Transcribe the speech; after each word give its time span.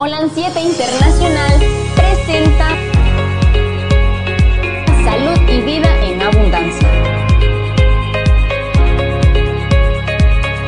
Holan 0.00 0.30
7 0.32 0.60
Internacional 0.60 1.54
presenta 1.96 2.68
Salud 5.02 5.50
y 5.50 5.60
Vida 5.62 5.88
en 6.04 6.22
Abundancia. 6.22 6.88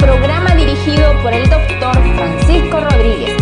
Programa 0.01 0.57
dirigido 0.57 1.17
por 1.23 1.33
el 1.33 1.49
doctor 1.49 1.95
Francisco 2.17 2.81
Rodríguez, 2.81 3.40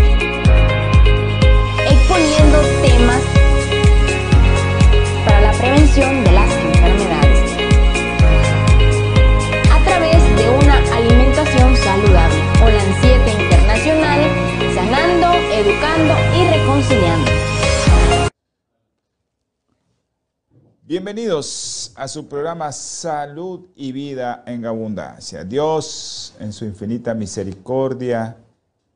Bienvenidos 20.88 21.92
a 21.96 22.08
su 22.08 22.28
programa 22.28 22.72
Salud 22.72 23.66
y 23.76 23.92
Vida 23.92 24.42
en 24.46 24.64
Abundancia. 24.64 25.44
Dios, 25.44 26.34
en 26.40 26.50
su 26.54 26.64
infinita 26.64 27.12
misericordia, 27.12 28.38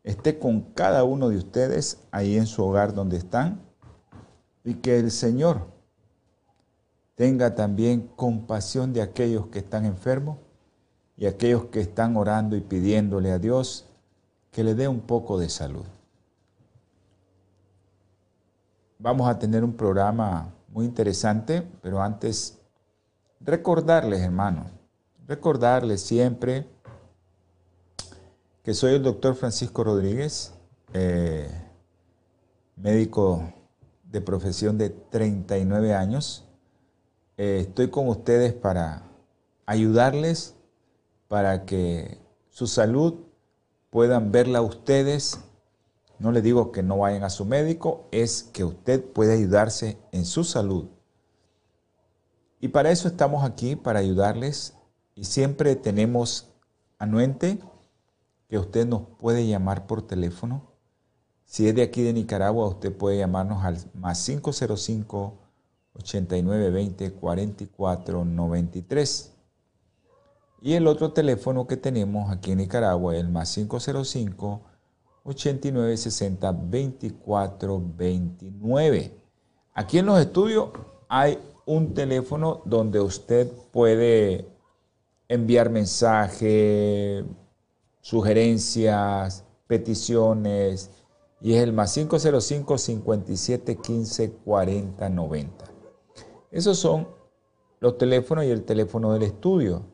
esté 0.03 0.39
con 0.39 0.63
cada 0.73 1.05
uno 1.05 1.29
de 1.29 1.37
ustedes 1.37 1.99
ahí 2.11 2.39
en 2.39 2.47
su 2.47 2.65
hogar 2.65 2.95
donde 2.95 3.19
están 3.19 3.61
y 4.65 4.75
que 4.75 4.99
el 4.99 5.11
Señor 5.11 5.67
tenga 7.15 7.55
también 7.55 8.09
compasión 8.17 8.95
de 8.95 9.03
aquellos 9.03 9.49
que 9.49 9.59
están 9.59 9.85
enfermos 9.85 10.39
y 11.19 11.27
aquellos 11.27 11.67
que 11.67 11.83
están 11.83 12.17
orando 12.17 12.57
y 12.57 12.63
pidiéndole 12.63 13.33
a 13.33 13.39
Dios 13.39 13.85
que 14.51 14.65
le 14.65 14.75
dé 14.75 14.89
un 14.89 15.01
poco 15.01 15.39
de 15.39 15.51
salud. 15.51 15.85
Vamos 19.03 19.29
a 19.29 19.37
tener 19.37 19.65
un 19.65 19.73
programa 19.73 20.55
muy 20.69 20.85
interesante, 20.85 21.67
pero 21.83 22.01
antes 22.01 22.61
recordarles, 23.41 24.21
hermanos, 24.21 24.69
recordarles 25.27 26.03
siempre 26.03 26.69
que 28.63 28.75
soy 28.75 28.95
el 28.95 29.03
doctor 29.03 29.35
Francisco 29.35 29.83
Rodríguez, 29.83 30.55
eh, 30.93 31.51
médico 32.77 33.53
de 34.05 34.21
profesión 34.21 34.79
de 34.79 34.91
39 34.91 35.95
años. 35.95 36.45
Eh, 37.37 37.65
estoy 37.67 37.91
con 37.91 38.07
ustedes 38.07 38.53
para 38.53 39.03
ayudarles 39.67 40.55
para 41.27 41.65
que 41.65 42.21
su 42.51 42.69
salud 42.69 43.15
puedan 43.91 44.31
verla 44.31 44.63
ustedes 44.63 45.41
no 46.23 46.31
le 46.31 46.41
digo 46.41 46.71
que 46.71 46.85
no 46.85 46.99
vayan 46.99 47.25
a 47.25 47.31
su 47.31 47.45
médico, 47.45 48.07
es 48.13 48.45
que 48.45 48.63
usted 48.63 49.05
puede 49.05 49.35
ayudarse 49.35 49.99
en 50.13 50.25
su 50.25 50.45
salud. 50.45 50.85
Y 52.61 52.69
para 52.69 52.93
eso 52.93 53.09
estamos 53.09 53.45
aquí, 53.45 53.75
para 53.75 53.99
ayudarles. 53.99 54.75
Y 55.17 55.25
siempre 55.25 55.75
tenemos 55.75 56.53
anuente 57.01 57.59
que 58.49 58.57
usted 58.57 58.87
nos 58.87 59.03
puede 59.19 59.49
llamar 59.49 59.89
por 59.89 60.07
teléfono. 60.07 60.63
Si 61.45 61.67
es 61.67 61.75
de 61.75 61.83
aquí 61.83 62.03
de 62.03 62.13
Nicaragua, 62.13 62.69
usted 62.69 62.97
puede 62.97 63.19
llamarnos 63.19 63.65
al 63.65 63.79
más 63.93 64.25
505 64.25 65.35
8920 65.95 67.15
4493. 67.15 69.33
Y 70.61 70.75
el 70.75 70.87
otro 70.87 71.13
teléfono 71.13 71.67
que 71.67 71.77
tenemos 71.77 72.31
aquí 72.31 72.53
en 72.53 72.59
Nicaragua 72.59 73.17
es 73.17 73.23
el 73.23 73.29
más 73.29 73.53
505 73.53 74.63
8960 75.25 76.53
2429. 76.53 79.19
Aquí 79.75 79.99
en 79.99 80.07
los 80.07 80.21
estudios 80.21 80.69
hay 81.09 81.39
un 81.67 81.95
teléfono 81.95 82.63
donde 82.65 83.01
usted 83.01 83.51
puede 83.71 84.47
enviar 85.29 85.71
mensajes, 85.71 87.25
sugerencias, 88.01 89.45
peticiones, 89.67 90.91
y 91.41 91.55
es 91.55 91.63
el 91.63 91.73
más 91.73 91.95
505 91.95 92.79
57 92.79 93.77
15 93.77 94.33
40 94.33 95.09
90. 95.09 95.65
Esos 96.51 96.79
son 96.79 97.09
los 97.81 97.99
teléfonos 97.99 98.45
y 98.45 98.51
el 98.51 98.65
teléfono 98.65 99.13
del 99.13 99.25
estudio. 99.25 99.92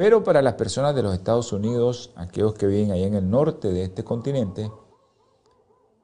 Pero 0.00 0.24
para 0.24 0.40
las 0.40 0.54
personas 0.54 0.94
de 0.94 1.02
los 1.02 1.12
Estados 1.12 1.52
Unidos, 1.52 2.14
aquellos 2.16 2.54
que 2.54 2.66
viven 2.66 2.90
ahí 2.90 3.04
en 3.04 3.12
el 3.12 3.28
norte 3.28 3.68
de 3.68 3.84
este 3.84 4.02
continente, 4.02 4.72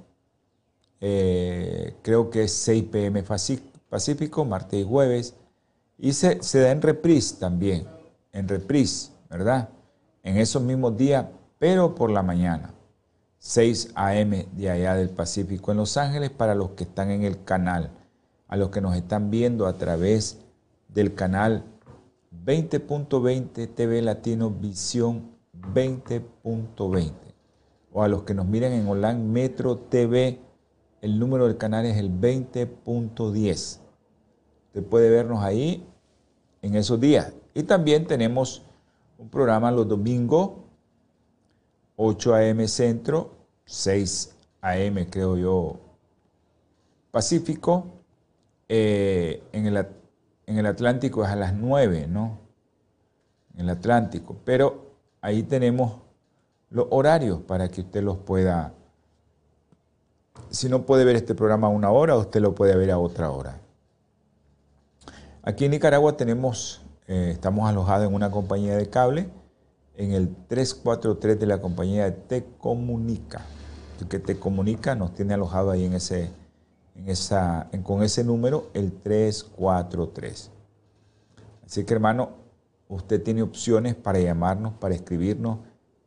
eh, 1.01 1.95
creo 2.03 2.29
que 2.29 2.43
es 2.43 2.51
6 2.51 2.83
pm 2.91 3.23
pacífico, 3.89 4.45
martes 4.45 4.79
y 4.79 4.83
jueves, 4.83 5.33
y 5.97 6.13
se, 6.13 6.43
se 6.43 6.59
da 6.59 6.69
en 6.69 6.83
reprise 6.83 7.37
también 7.37 7.96
en 8.37 8.47
reprise, 8.47 9.11
¿verdad? 9.29 9.69
En 10.21 10.37
esos 10.37 10.61
mismos 10.61 10.95
días, 10.95 11.25
pero 11.57 11.95
por 11.95 12.11
la 12.11 12.21
mañana. 12.21 12.73
6 13.39 13.93
a.m. 13.95 14.47
de 14.53 14.69
allá 14.69 14.95
del 14.95 15.09
Pacífico 15.09 15.71
en 15.71 15.77
Los 15.77 15.97
Ángeles 15.97 16.29
para 16.29 16.53
los 16.53 16.71
que 16.71 16.83
están 16.83 17.09
en 17.09 17.23
el 17.23 17.43
canal, 17.43 17.91
a 18.47 18.55
los 18.55 18.69
que 18.69 18.81
nos 18.81 18.95
están 18.95 19.31
viendo 19.31 19.65
a 19.65 19.73
través 19.73 20.37
del 20.87 21.15
canal 21.15 21.63
20.20 22.45 23.73
TV 23.73 24.01
Latino 24.01 24.51
Visión 24.51 25.31
20.20 25.73 27.11
o 27.91 28.03
a 28.03 28.07
los 28.07 28.23
que 28.23 28.33
nos 28.33 28.45
miran 28.45 28.71
en 28.73 28.87
online 28.87 29.23
Metro 29.23 29.77
TV, 29.77 30.39
el 31.01 31.17
número 31.17 31.47
del 31.47 31.57
canal 31.57 31.85
es 31.85 31.97
el 31.97 32.11
20.10. 32.11 33.79
Usted 34.67 34.83
puede 34.83 35.09
vernos 35.09 35.43
ahí 35.43 35.87
en 36.61 36.75
esos 36.75 36.99
días. 36.99 37.33
Y 37.57 37.63
también 37.63 38.05
tenemos 38.05 38.61
un 39.17 39.29
programa 39.29 39.71
los 39.71 39.87
domingos, 39.87 40.51
8 41.95 42.35
a.m. 42.35 42.67
Centro, 42.67 43.31
6 43.65 44.35
a.m. 44.61 45.09
creo 45.09 45.35
yo 45.37 45.79
Pacífico, 47.09 47.87
eh, 48.69 49.41
en, 49.53 49.65
el, 49.65 49.87
en 50.45 50.57
el 50.59 50.67
Atlántico 50.67 51.23
es 51.23 51.31
a 51.31 51.35
las 51.35 51.55
9, 51.55 52.05
¿no? 52.07 52.37
En 53.55 53.61
el 53.61 53.69
Atlántico. 53.71 54.37
Pero 54.45 54.91
ahí 55.21 55.41
tenemos 55.41 55.93
los 56.69 56.85
horarios 56.91 57.41
para 57.41 57.69
que 57.69 57.81
usted 57.81 58.03
los 58.03 58.17
pueda... 58.17 58.71
Si 60.51 60.69
no 60.69 60.85
puede 60.85 61.05
ver 61.05 61.15
este 61.15 61.33
programa 61.33 61.65
a 61.65 61.71
una 61.71 61.89
hora, 61.89 62.15
usted 62.17 62.39
lo 62.39 62.53
puede 62.53 62.75
ver 62.75 62.91
a 62.91 62.99
otra 62.99 63.31
hora. 63.31 63.59
Aquí 65.41 65.65
en 65.65 65.71
Nicaragua 65.71 66.15
tenemos, 66.15 66.83
eh, 67.07 67.31
estamos 67.31 67.67
alojados 67.69 68.07
en 68.07 68.13
una 68.13 68.29
compañía 68.31 68.75
de 68.75 68.89
cable, 68.89 69.29
en 69.95 70.11
el 70.11 70.35
343 70.47 71.39
de 71.39 71.45
la 71.45 71.61
compañía 71.61 72.05
de 72.05 72.11
Te 72.11 72.45
Comunica. 72.57 73.41
Que 74.09 74.19
Te 74.19 74.37
Comunica 74.37 74.93
nos 74.93 75.13
tiene 75.15 75.33
alojado 75.33 75.71
ahí 75.71 75.85
en 75.85 75.93
ese, 75.93 76.29
en 76.95 77.09
esa, 77.09 77.69
con 77.83 78.03
ese 78.03 78.23
número, 78.23 78.69
el 78.73 78.91
343. 78.91 80.51
Así 81.65 81.83
que 81.83 81.93
hermano, 81.93 82.31
usted 82.89 83.23
tiene 83.23 83.41
opciones 83.41 83.95
para 83.95 84.19
llamarnos, 84.19 84.73
para 84.73 84.93
escribirnos. 84.93 85.59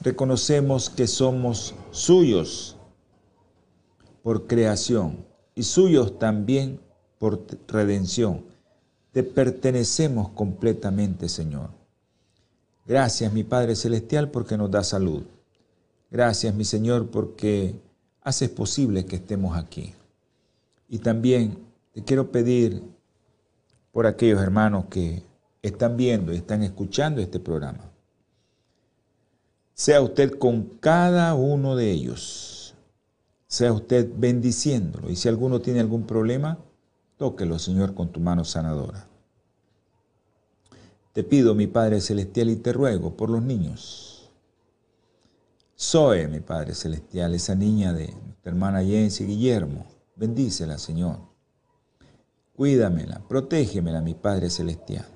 Reconocemos 0.00 0.90
que 0.90 1.06
somos 1.06 1.74
suyos 1.90 2.76
por 4.22 4.46
creación 4.46 5.24
y 5.54 5.62
suyos 5.62 6.18
también 6.18 6.80
por 7.18 7.46
redención. 7.68 8.44
Te 9.12 9.22
pertenecemos 9.22 10.30
completamente, 10.30 11.28
Señor. 11.28 11.70
Gracias, 12.86 13.32
mi 13.32 13.44
Padre 13.44 13.76
Celestial, 13.76 14.30
porque 14.30 14.58
nos 14.58 14.70
da 14.70 14.84
salud. 14.84 15.22
Gracias, 16.10 16.54
mi 16.54 16.64
Señor, 16.64 17.10
porque 17.10 17.74
haces 18.22 18.50
posible 18.50 19.06
que 19.06 19.16
estemos 19.16 19.56
aquí. 19.56 19.94
Y 20.88 20.98
también 20.98 21.58
te 21.92 22.02
quiero 22.04 22.30
pedir 22.30 22.82
por 23.90 24.06
aquellos 24.06 24.42
hermanos 24.42 24.86
que 24.90 25.22
están 25.68 25.96
viendo 25.96 26.32
y 26.32 26.36
están 26.36 26.62
escuchando 26.62 27.20
este 27.20 27.40
programa. 27.40 27.90
Sea 29.72 30.02
usted 30.02 30.38
con 30.38 30.64
cada 30.78 31.34
uno 31.34 31.74
de 31.74 31.90
ellos. 31.90 32.74
Sea 33.46 33.72
usted 33.72 34.08
bendiciéndolo. 34.14 35.10
Y 35.10 35.16
si 35.16 35.28
alguno 35.28 35.60
tiene 35.60 35.80
algún 35.80 36.06
problema, 36.06 36.58
tóquelo, 37.16 37.58
Señor, 37.58 37.94
con 37.94 38.12
tu 38.12 38.20
mano 38.20 38.44
sanadora. 38.44 39.06
Te 41.12 41.24
pido, 41.24 41.54
mi 41.54 41.66
Padre 41.66 42.00
Celestial, 42.00 42.50
y 42.50 42.56
te 42.56 42.72
ruego 42.72 43.16
por 43.16 43.30
los 43.30 43.42
niños. 43.42 44.30
Zoe, 45.78 46.28
mi 46.28 46.40
Padre 46.40 46.74
Celestial, 46.74 47.34
esa 47.34 47.54
niña 47.54 47.92
de 47.92 48.12
nuestra 48.12 48.52
hermana 48.52 48.82
Jensi 48.82 49.24
Guillermo, 49.24 49.86
bendícela, 50.14 50.78
Señor. 50.78 51.18
Cuídamela, 52.54 53.22
protégemela, 53.26 54.00
mi 54.00 54.14
Padre 54.14 54.50
Celestial. 54.50 55.06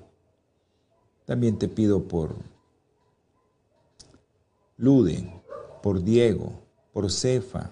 También 1.29 1.59
te 1.59 1.67
pido 1.67 2.05
por 2.05 2.33
Lude, 4.77 5.31
por 5.83 6.03
Diego, 6.03 6.53
por 6.91 7.11
Cefa, 7.11 7.69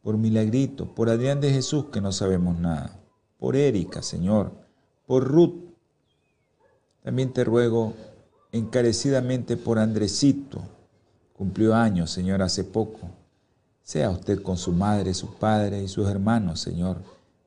por 0.00 0.16
Milagrito, 0.16 0.94
por 0.94 1.10
Adrián 1.10 1.42
de 1.42 1.50
Jesús, 1.50 1.90
que 1.92 2.00
no 2.00 2.10
sabemos 2.10 2.58
nada, 2.58 2.98
por 3.38 3.54
Erika, 3.54 4.00
Señor, 4.00 4.50
por 5.06 5.24
Ruth. 5.28 5.56
También 7.02 7.34
te 7.34 7.44
ruego 7.44 7.92
encarecidamente 8.50 9.58
por 9.58 9.78
Andresito, 9.78 10.62
cumplió 11.34 11.74
años, 11.74 12.10
Señor, 12.10 12.40
hace 12.40 12.64
poco. 12.64 13.10
Sea 13.82 14.08
usted 14.08 14.40
con 14.40 14.56
su 14.56 14.72
madre, 14.72 15.12
su 15.12 15.34
padre 15.34 15.82
y 15.82 15.88
sus 15.88 16.08
hermanos, 16.08 16.60
Señor, 16.60 16.96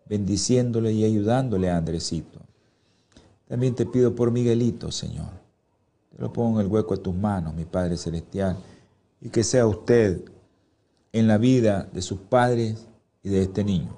bendiciéndole 0.07 0.93
y 0.93 1.03
ayudándole 1.05 1.71
a 1.71 1.77
Andresito. 1.77 2.50
También 3.51 3.75
te 3.75 3.85
pido 3.85 4.15
por 4.15 4.31
Miguelito, 4.31 4.93
Señor. 4.93 5.27
Te 6.15 6.21
lo 6.21 6.31
pongo 6.31 6.61
en 6.61 6.67
el 6.67 6.71
hueco 6.71 6.95
de 6.95 7.03
tus 7.03 7.13
manos, 7.13 7.53
mi 7.53 7.65
Padre 7.65 7.97
Celestial, 7.97 8.57
y 9.19 9.27
que 9.27 9.43
sea 9.43 9.67
usted 9.67 10.23
en 11.11 11.27
la 11.27 11.37
vida 11.37 11.89
de 11.91 12.01
sus 12.01 12.17
padres 12.17 12.87
y 13.21 13.27
de 13.27 13.41
este 13.41 13.65
niño. 13.65 13.93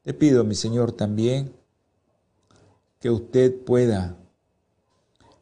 Te 0.00 0.14
pido, 0.14 0.44
mi 0.44 0.54
Señor, 0.54 0.92
también 0.92 1.52
que 3.00 3.10
usted 3.10 3.54
pueda 3.64 4.16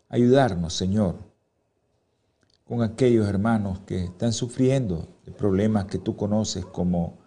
ayudarnos, 0.09 0.75
Señor, 0.75 1.15
con 2.65 2.83
aquellos 2.83 3.29
hermanos 3.29 3.79
que 3.87 4.03
están 4.03 4.33
sufriendo 4.33 5.07
de 5.25 5.31
problemas 5.31 5.85
que 5.85 5.99
tú 5.99 6.17
conoces 6.17 6.67
como 6.67 7.19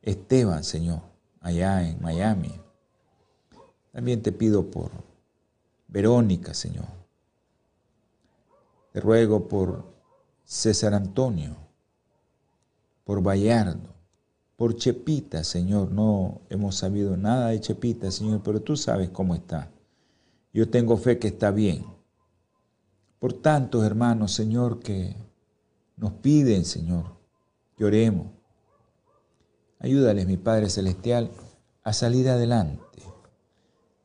Esteban, 0.00 0.64
Señor, 0.64 1.02
allá 1.42 1.86
en 1.86 2.00
Miami, 2.00 2.58
también 3.92 4.22
te 4.22 4.32
pido 4.32 4.70
por 4.70 4.90
Verónica, 5.88 6.54
Señor. 6.54 6.86
Te 8.92 9.00
ruego 9.00 9.48
por 9.48 9.84
César 10.44 10.94
Antonio, 10.94 11.56
por 13.04 13.22
Bayardo, 13.22 13.94
por 14.56 14.76
Chepita, 14.76 15.44
Señor. 15.44 15.90
No 15.90 16.40
hemos 16.50 16.76
sabido 16.76 17.16
nada 17.16 17.48
de 17.48 17.60
Chepita, 17.60 18.10
Señor, 18.10 18.42
pero 18.42 18.60
tú 18.60 18.76
sabes 18.76 19.10
cómo 19.10 19.34
está. 19.34 19.70
Yo 20.52 20.68
tengo 20.68 20.96
fe 20.96 21.18
que 21.18 21.28
está 21.28 21.50
bien. 21.50 21.84
Por 23.18 23.32
tantos 23.32 23.84
hermanos, 23.84 24.32
Señor, 24.32 24.80
que 24.80 25.14
nos 25.96 26.12
piden, 26.12 26.64
Señor, 26.64 27.04
que 27.76 27.84
oremos. 27.84 28.26
Ayúdales, 29.80 30.26
mi 30.26 30.36
Padre 30.36 30.70
Celestial, 30.70 31.30
a 31.82 31.92
salir 31.92 32.28
adelante. 32.28 33.02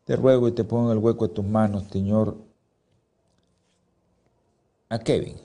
Te 0.05 0.15
ruego 0.15 0.47
y 0.47 0.51
te 0.51 0.63
pongo 0.63 0.91
en 0.91 0.97
el 0.97 1.03
hueco 1.03 1.27
de 1.27 1.33
tus 1.33 1.45
manos, 1.45 1.85
Señor, 1.91 2.35
a 4.89 4.99
Kevin. 4.99 5.37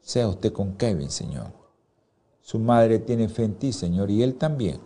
Sea 0.00 0.28
usted 0.28 0.52
con 0.52 0.76
Kevin, 0.76 1.10
Señor. 1.10 1.52
Su 2.40 2.58
madre 2.58 2.98
tiene 2.98 3.28
fe 3.28 3.44
en 3.44 3.54
ti, 3.54 3.72
Señor, 3.72 4.10
y 4.10 4.22
él 4.22 4.36
también. 4.36 4.80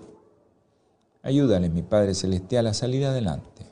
Ayúdale, 1.23 1.71
mi 1.71 1.83
Padre 1.83 2.15
Celestial, 2.15 2.67
a 2.67 2.75
salir 2.75 3.07
adelante. 3.07 3.67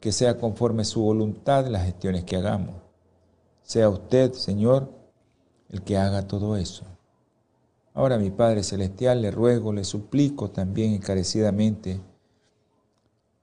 que 0.00 0.12
sea 0.12 0.38
conforme 0.38 0.84
su 0.84 1.02
voluntad 1.02 1.66
las 1.66 1.84
gestiones 1.84 2.24
que 2.24 2.36
hagamos. 2.36 2.76
Sea 3.62 3.88
usted, 3.88 4.32
Señor, 4.32 4.88
el 5.68 5.82
que 5.82 5.96
haga 5.98 6.26
todo 6.28 6.56
eso. 6.56 6.84
Ahora, 7.94 8.16
mi 8.16 8.30
Padre 8.30 8.62
Celestial, 8.62 9.22
le 9.22 9.32
ruego, 9.32 9.72
le 9.72 9.82
suplico 9.82 10.50
también 10.50 10.92
encarecidamente 10.92 12.00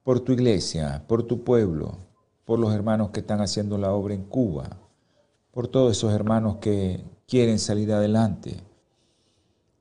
por 0.06 0.20
tu 0.20 0.34
iglesia, 0.34 1.04
por 1.08 1.24
tu 1.24 1.44
pueblo, 1.44 1.98
por 2.46 2.60
los 2.60 2.72
hermanos 2.72 3.10
que 3.10 3.22
están 3.22 3.42
haciendo 3.42 3.80
la 3.80 3.92
obra 3.92 4.14
en 4.14 4.24
Cuba, 4.24 4.70
por 5.50 5.68
todos 5.68 5.98
esos 5.98 6.14
hermanos 6.14 6.58
que 6.58 7.04
quieren 7.28 7.58
salir 7.58 7.92
adelante, 7.92 8.62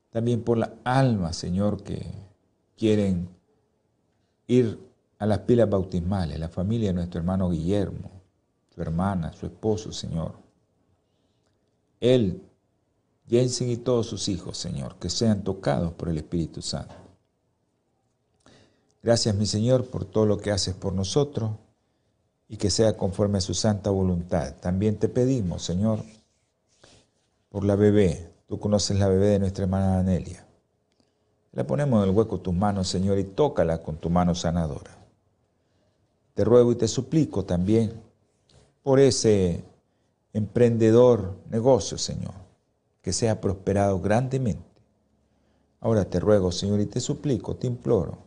también 0.09 0.41
por 0.41 0.57
la 0.57 0.73
alma, 0.83 1.31
Señor, 1.31 1.83
que 1.83 2.03
quieren 2.75 3.29
ir 4.47 4.79
a 5.19 5.27
las 5.27 5.39
pilas 5.39 5.69
bautismales, 5.69 6.39
la 6.39 6.49
familia 6.49 6.87
de 6.87 6.95
nuestro 6.95 7.19
hermano 7.19 7.51
Guillermo, 7.51 8.09
su 8.73 8.81
hermana, 8.81 9.31
su 9.31 9.45
esposo, 9.45 9.91
Señor. 9.91 10.33
Él, 11.99 12.41
Jensen 13.29 13.69
y 13.69 13.77
todos 13.77 14.07
sus 14.07 14.27
hijos, 14.27 14.57
Señor, 14.57 14.95
que 14.95 15.11
sean 15.11 15.43
tocados 15.43 15.93
por 15.93 16.09
el 16.09 16.17
Espíritu 16.17 16.63
Santo. 16.63 17.04
Gracias, 19.05 19.35
mi 19.35 19.45
Señor, 19.45 19.85
por 19.85 20.03
todo 20.03 20.25
lo 20.25 20.39
que 20.39 20.49
haces 20.49 20.73
por 20.73 20.91
nosotros 20.91 21.51
y 22.49 22.57
que 22.57 22.71
sea 22.71 22.97
conforme 22.97 23.37
a 23.37 23.41
su 23.41 23.53
santa 23.53 23.91
voluntad. 23.91 24.55
También 24.59 24.97
te 24.97 25.09
pedimos, 25.09 25.61
Señor, 25.61 25.99
por 27.49 27.65
la 27.65 27.75
bebé. 27.75 28.31
Tú 28.47 28.57
conoces 28.57 28.97
la 28.97 29.07
bebé 29.07 29.27
de 29.27 29.37
nuestra 29.37 29.65
hermana 29.65 29.99
Anelia. 29.99 30.47
La 31.51 31.67
ponemos 31.67 32.01
en 32.01 32.09
el 32.09 32.15
hueco 32.15 32.37
de 32.37 32.43
tus 32.45 32.55
manos, 32.55 32.87
Señor, 32.87 33.19
y 33.19 33.25
tócala 33.25 33.83
con 33.83 33.97
tu 33.97 34.09
mano 34.09 34.33
sanadora. 34.33 34.97
Te 36.33 36.43
ruego 36.43 36.71
y 36.71 36.75
te 36.75 36.87
suplico 36.87 37.45
también 37.45 38.01
por 38.81 38.99
ese 38.99 39.63
emprendedor 40.33 41.35
negocio, 41.51 41.99
Señor, 41.99 42.33
que 43.03 43.13
sea 43.13 43.39
prosperado 43.39 43.99
grandemente. 44.01 44.81
Ahora 45.79 46.05
te 46.05 46.19
ruego, 46.19 46.51
Señor, 46.51 46.79
y 46.79 46.87
te 46.87 46.99
suplico, 46.99 47.55
te 47.55 47.67
imploro, 47.67 48.24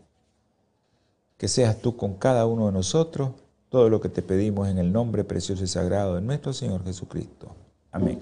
que 1.39 1.49
seas 1.49 1.79
tú 1.79 1.97
con 1.97 2.15
cada 2.15 2.45
uno 2.45 2.67
de 2.67 2.73
nosotros 2.73 3.31
todo 3.71 3.89
lo 3.89 4.01
que 4.01 4.11
te 4.11 4.23
pedimos 4.23 4.69
en 4.69 4.79
el 4.79 4.93
nombre 4.93 5.25
precioso 5.25 5.65
y 5.65 5.67
sagrado 5.67 6.17
de 6.17 6.21
nuestro 6.21 6.53
Señor 6.53 6.85
Jesucristo. 6.85 7.55
Amén. 7.93 8.21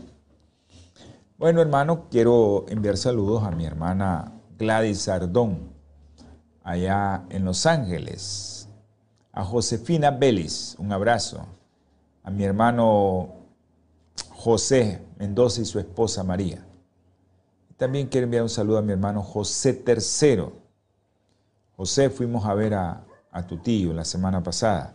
Bueno, 1.39 1.61
hermano, 1.61 2.05
quiero 2.11 2.65
enviar 2.69 2.97
saludos 2.97 3.43
a 3.43 3.51
mi 3.51 3.67
hermana 3.67 4.33
Gladys 4.59 5.03
Sardón, 5.03 5.59
allá 6.63 7.25
en 7.31 7.45
Los 7.45 7.67
Ángeles 7.67 8.57
a 9.37 9.45
Josefina 9.45 10.11
Vélez, 10.11 10.75
un 10.79 10.91
abrazo, 10.93 11.45
a 12.25 12.31
mi 12.31 12.43
hermano 12.43 13.35
José 14.31 15.03
Mendoza 15.19 15.61
y 15.61 15.67
su 15.67 15.79
esposa 15.79 16.25
María. 16.25 16.67
También 17.77 18.07
quiero 18.07 18.25
enviar 18.25 18.43
un 18.43 18.49
saludo 18.49 18.79
a 18.79 18.83
mi 18.83 18.93
hermano 18.93 19.23
José 19.23 19.75
Tercero. 19.75 20.55
José, 21.77 22.11
fuimos 22.11 22.45
a 22.47 22.55
ver 22.55 22.75
a, 22.75 23.03
tu 23.47 23.59
tío 23.59 23.93
la 23.93 24.05
semana 24.05 24.43
pasada 24.43 24.95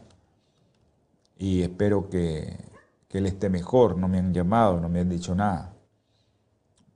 y 1.37 1.61
espero 1.61 2.09
que, 2.09 2.57
él 3.09 3.25
esté 3.25 3.49
mejor. 3.49 3.97
No 3.97 4.07
me 4.07 4.17
han 4.19 4.33
llamado, 4.33 4.79
no 4.79 4.89
me 4.89 5.01
han 5.01 5.09
dicho 5.09 5.35
nada. 5.35 5.73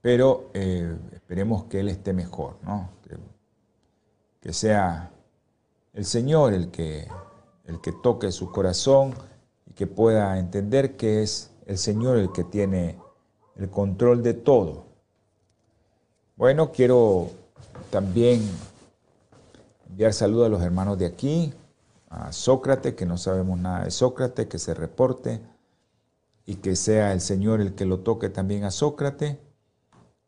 Pero 0.02 0.50
eh, 0.54 0.98
esperemos 1.12 1.66
que 1.66 1.82
él 1.82 1.90
esté 1.90 2.14
mejor, 2.14 2.58
¿no? 2.64 2.90
que 4.40 4.54
sea 4.54 5.12
el 5.94 6.06
Señor 6.06 6.54
el 6.54 6.70
que 6.70 7.08
el 7.66 7.82
que 7.82 7.92
toque 7.92 8.32
su 8.32 8.52
corazón 8.52 9.16
y 9.66 9.74
que 9.74 9.88
pueda 9.88 10.38
entender 10.38 10.96
que 10.96 11.24
es 11.24 11.52
el 11.66 11.80
Señor 11.80 12.18
el 12.18 12.32
que 12.32 12.44
tiene 12.44 13.00
el 13.56 13.70
control 13.70 14.22
de 14.22 14.36
todo. 14.36 14.86
Bueno, 16.36 16.72
quiero 16.72 17.32
también 17.90 18.42
enviar 19.96 20.12
saludos 20.12 20.48
a 20.48 20.50
los 20.50 20.62
hermanos 20.62 20.98
de 20.98 21.06
aquí, 21.06 21.54
a 22.10 22.34
Sócrates, 22.34 22.96
que 22.96 23.06
no 23.06 23.18
sabemos 23.18 23.58
nada 23.58 23.86
de 23.86 23.92
Sócrates, 23.92 24.48
que 24.48 24.60
se 24.60 24.74
reporte 24.74 25.40
y 26.46 26.56
que 26.56 26.76
sea 26.76 27.14
el 27.14 27.22
Señor 27.22 27.62
el 27.62 27.76
que 27.76 27.86
lo 27.86 28.02
toque 28.02 28.28
también 28.28 28.66
a 28.66 28.72
Sócrates, 28.72 29.38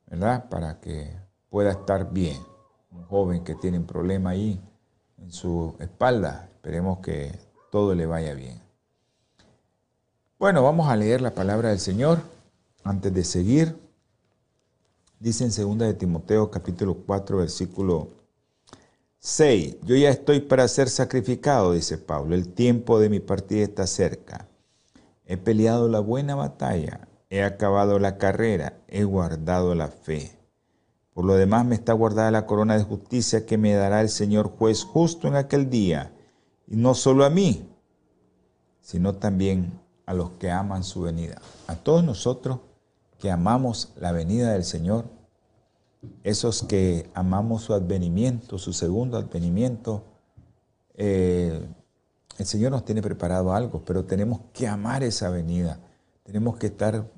¿verdad? 0.05 0.47
Para 0.47 0.79
que 0.79 1.13
pueda 1.49 1.71
estar 1.71 2.13
bien. 2.13 2.37
Un 2.91 3.03
joven 3.07 3.43
que 3.43 3.55
tiene 3.55 3.77
un 3.77 3.85
problema 3.85 4.29
ahí 4.29 4.57
en 5.17 5.33
su 5.33 5.75
espalda, 5.79 6.49
Esperemos 6.55 6.99
que 6.99 7.37
todo 7.69 7.93
le 7.93 8.05
vaya 8.05 8.33
bien. 8.33 8.61
Bueno, 10.39 10.63
vamos 10.63 10.87
a 10.87 10.95
leer 10.95 11.19
la 11.19 11.35
palabra 11.35 11.69
del 11.69 11.79
Señor 11.79 12.19
antes 12.85 13.13
de 13.13 13.25
seguir. 13.25 13.77
Dice 15.19 15.43
en 15.43 15.77
2 15.77 15.79
de 15.79 15.93
Timoteo 15.93 16.49
capítulo 16.49 16.95
4 17.05 17.39
versículo 17.39 18.16
6, 19.19 19.77
yo 19.83 19.95
ya 19.95 20.09
estoy 20.09 20.41
para 20.41 20.67
ser 20.67 20.89
sacrificado, 20.89 21.73
dice 21.73 21.97
Pablo, 21.97 22.35
el 22.35 22.53
tiempo 22.53 22.99
de 22.99 23.09
mi 23.09 23.19
partida 23.19 23.63
está 23.63 23.87
cerca. 23.87 24.47
He 25.25 25.37
peleado 25.37 25.89
la 25.89 25.99
buena 25.99 26.35
batalla, 26.35 27.07
he 27.29 27.43
acabado 27.43 27.99
la 27.99 28.17
carrera, 28.17 28.79
he 28.87 29.03
guardado 29.03 29.75
la 29.75 29.89
fe. 29.89 30.31
Por 31.13 31.25
lo 31.25 31.33
demás 31.33 31.65
me 31.65 31.75
está 31.75 31.93
guardada 31.93 32.29
la 32.31 32.45
corona 32.45 32.77
de 32.77 32.83
justicia 32.83 33.45
que 33.45 33.57
me 33.57 33.73
dará 33.73 34.01
el 34.01 34.09
Señor 34.09 34.49
juez 34.49 34.83
justo 34.83 35.27
en 35.27 35.35
aquel 35.35 35.69
día 35.69 36.11
y 36.67 36.75
no 36.75 36.93
solo 36.93 37.25
a 37.25 37.29
mí, 37.29 37.67
sino 38.81 39.15
también 39.15 39.79
a 40.05 40.13
los 40.13 40.29
que 40.31 40.51
aman 40.51 40.83
su 40.83 41.01
venida. 41.01 41.41
A 41.65 41.75
todos 41.75 42.03
nosotros 42.03 42.59
que 43.19 43.31
amamos 43.31 43.93
la 43.97 44.11
venida 44.11 44.53
del 44.53 44.63
Señor, 44.63 45.05
esos 46.23 46.63
que 46.63 47.09
amamos 47.13 47.63
su 47.63 47.73
advenimiento, 47.73 48.57
su 48.57 48.73
segundo 48.73 49.17
advenimiento, 49.17 50.03
eh, 50.95 51.67
el 52.37 52.45
Señor 52.45 52.71
nos 52.71 52.85
tiene 52.85 53.01
preparado 53.01 53.53
algo, 53.53 53.83
pero 53.83 54.05
tenemos 54.05 54.41
que 54.53 54.67
amar 54.67 55.03
esa 55.03 55.29
venida. 55.29 55.79
Tenemos 56.23 56.57
que 56.57 56.67
estar 56.67 57.09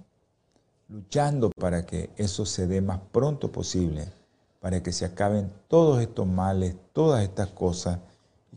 luchando 0.87 1.51
para 1.51 1.85
que 1.85 2.09
eso 2.15 2.45
se 2.45 2.67
dé 2.67 2.81
más 2.81 2.99
pronto 3.11 3.51
posible, 3.51 4.11
para 4.59 4.81
que 4.81 4.91
se 4.91 5.05
acaben 5.05 5.51
todos 5.67 6.01
estos 6.01 6.25
males, 6.25 6.75
todas 6.93 7.23
estas 7.23 7.49
cosas 7.49 7.99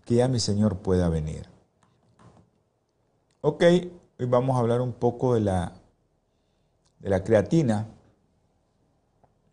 que 0.04 0.16
ya 0.16 0.28
mi 0.28 0.40
Señor 0.40 0.78
pueda 0.78 1.08
venir. 1.08 1.48
Ok, 3.40 3.64
hoy 4.18 4.26
vamos 4.26 4.56
a 4.56 4.60
hablar 4.60 4.80
un 4.80 4.92
poco 4.92 5.34
de 5.34 5.40
la, 5.40 5.72
de 7.00 7.10
la 7.10 7.24
creatina. 7.24 7.88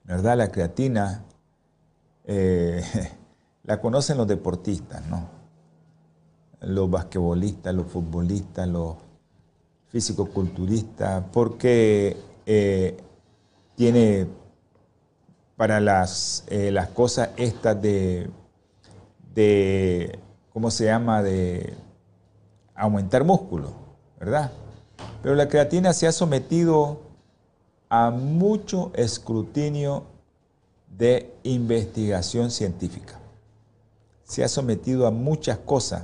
¿Verdad? 0.10 0.38
La 0.38 0.52
creatina 0.52 1.24
eh, 2.26 2.84
la 3.64 3.80
conocen 3.80 4.18
los 4.18 4.28
deportistas, 4.28 5.06
¿no? 5.06 5.30
Los 6.62 6.90
basquetbolistas, 6.90 7.76
los 7.76 7.86
futbolistas, 7.86 8.68
los 8.68 8.96
físico-culturistas, 9.90 11.26
porque 11.32 12.18
eh, 12.48 12.98
tiene 13.76 14.26
para 15.56 15.80
las, 15.80 16.44
eh, 16.48 16.72
las 16.72 16.88
cosas 16.90 17.30
estas 17.38 17.80
de, 17.80 18.32
de 19.36 20.18
¿cómo 20.52 20.72
se 20.72 20.86
llama?, 20.86 21.22
de 21.22 21.76
aumentar 22.74 23.24
músculo, 23.24 23.74
¿verdad? 24.20 24.52
Pero 25.22 25.36
la 25.36 25.48
creatina 25.48 25.94
se 25.94 26.08
ha 26.08 26.12
sometido 26.12 27.09
a 27.90 28.12
mucho 28.12 28.92
escrutinio 28.96 30.04
de 30.98 31.34
investigación 31.44 32.52
científica. 32.52 33.20
Se 34.24 34.44
ha 34.44 34.48
sometido 34.48 35.08
a 35.08 35.12
muchas 35.12 35.58
cosas 35.58 36.04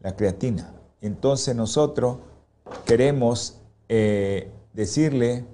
la 0.00 0.16
creatina. 0.16 0.72
Entonces 1.00 1.54
nosotros 1.54 2.16
queremos 2.84 3.58
eh, 3.88 4.50
decirle 4.72 5.44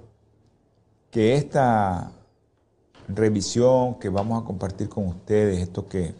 que 1.11 1.35
esta 1.35 2.11
revisión 3.09 3.95
que 3.99 4.09
vamos 4.09 4.41
a 4.41 4.45
compartir 4.45 4.89
con 4.89 5.07
ustedes, 5.07 5.59
esto 5.59 5.87
que 5.87 6.13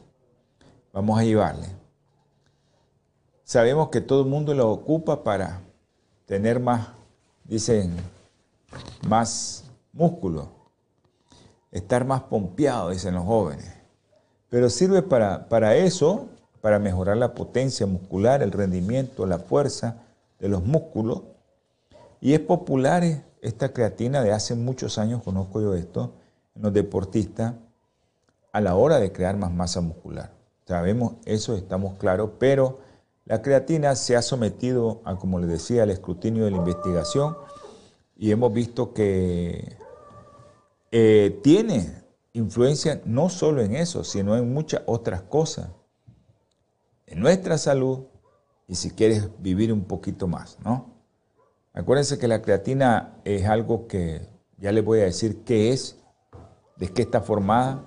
vamos 0.93 1.19
a 1.19 1.23
llevarle, 1.23 1.67
Sabemos 3.47 3.87
que 3.87 4.01
todo 4.01 4.23
el 4.23 4.27
mundo 4.27 4.53
lo 4.53 4.69
ocupa 4.69 5.23
para 5.23 5.61
tener 6.25 6.59
más, 6.59 6.89
dicen, 7.45 7.95
más 9.07 9.63
músculo, 9.93 10.49
estar 11.71 12.05
más 12.05 12.23
pompeado, 12.23 12.89
dicen 12.89 13.15
los 13.15 13.25
jóvenes. 13.25 13.73
Pero 14.49 14.69
sirve 14.69 15.01
para, 15.01 15.49
para 15.49 15.75
eso, 15.75 16.27
para 16.61 16.79
mejorar 16.79 17.17
la 17.17 17.33
potencia 17.33 17.85
muscular, 17.85 18.41
el 18.41 18.51
rendimiento, 18.51 19.25
la 19.25 19.39
fuerza 19.39 20.03
de 20.39 20.49
los 20.49 20.63
músculos. 20.63 21.21
Y 22.21 22.33
es 22.33 22.39
popular 22.39 23.03
esta 23.41 23.73
creatina 23.73 24.21
de 24.21 24.31
hace 24.31 24.55
muchos 24.55 24.97
años, 24.97 25.23
conozco 25.23 25.61
yo 25.61 25.75
esto, 25.75 26.13
en 26.55 26.63
los 26.63 26.73
deportistas, 26.73 27.53
a 28.51 28.61
la 28.61 28.75
hora 28.75 28.99
de 28.99 29.11
crear 29.11 29.37
más 29.37 29.51
masa 29.51 29.81
muscular. 29.81 30.31
Sabemos 30.65 31.13
eso, 31.25 31.55
estamos 31.55 31.97
claros, 31.97 32.31
pero 32.39 32.79
La 33.27 33.41
creatina 33.41 33.93
se 33.95 34.15
ha 34.15 34.21
sometido, 34.21 35.01
a, 35.03 35.17
como 35.17 35.37
les 35.39 35.49
decía, 35.49 35.83
al 35.83 35.89
escrutinio 35.89 36.45
de 36.45 36.51
la 36.51 36.57
investigación 36.57 37.35
y 38.17 38.31
hemos 38.31 38.51
visto 38.51 38.93
que 38.93 39.77
eh, 40.91 41.39
tiene 41.43 42.03
influencia 42.33 43.01
no 43.05 43.29
solo 43.29 43.61
en 43.61 43.75
eso, 43.75 44.03
sino 44.03 44.35
en 44.35 44.51
muchas 44.53 44.81
otras 44.87 45.21
cosas. 45.21 45.69
En 47.05 47.19
nuestra 47.19 47.57
salud 47.57 48.05
y 48.67 48.75
si 48.75 48.91
quieres 48.91 49.29
vivir 49.39 49.71
un 49.71 49.83
poquito 49.83 50.27
más, 50.27 50.57
¿no? 50.63 50.97
Acuérdense 51.73 52.17
que 52.17 52.27
la 52.27 52.41
creatina 52.41 53.19
es 53.23 53.45
algo 53.45 53.87
que 53.87 54.27
ya 54.57 54.71
les 54.71 54.83
voy 54.83 54.99
a 54.99 55.03
decir 55.03 55.43
qué 55.43 55.71
es, 55.71 55.97
de 56.75 56.87
qué 56.87 57.03
está 57.03 57.21
formada. 57.21 57.85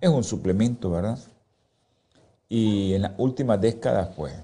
Es 0.00 0.08
un 0.08 0.24
suplemento, 0.24 0.90
¿verdad? 0.90 1.18
Y 2.48 2.94
en 2.94 3.02
las 3.02 3.12
últimas 3.18 3.60
décadas, 3.60 4.14
pues, 4.16 4.34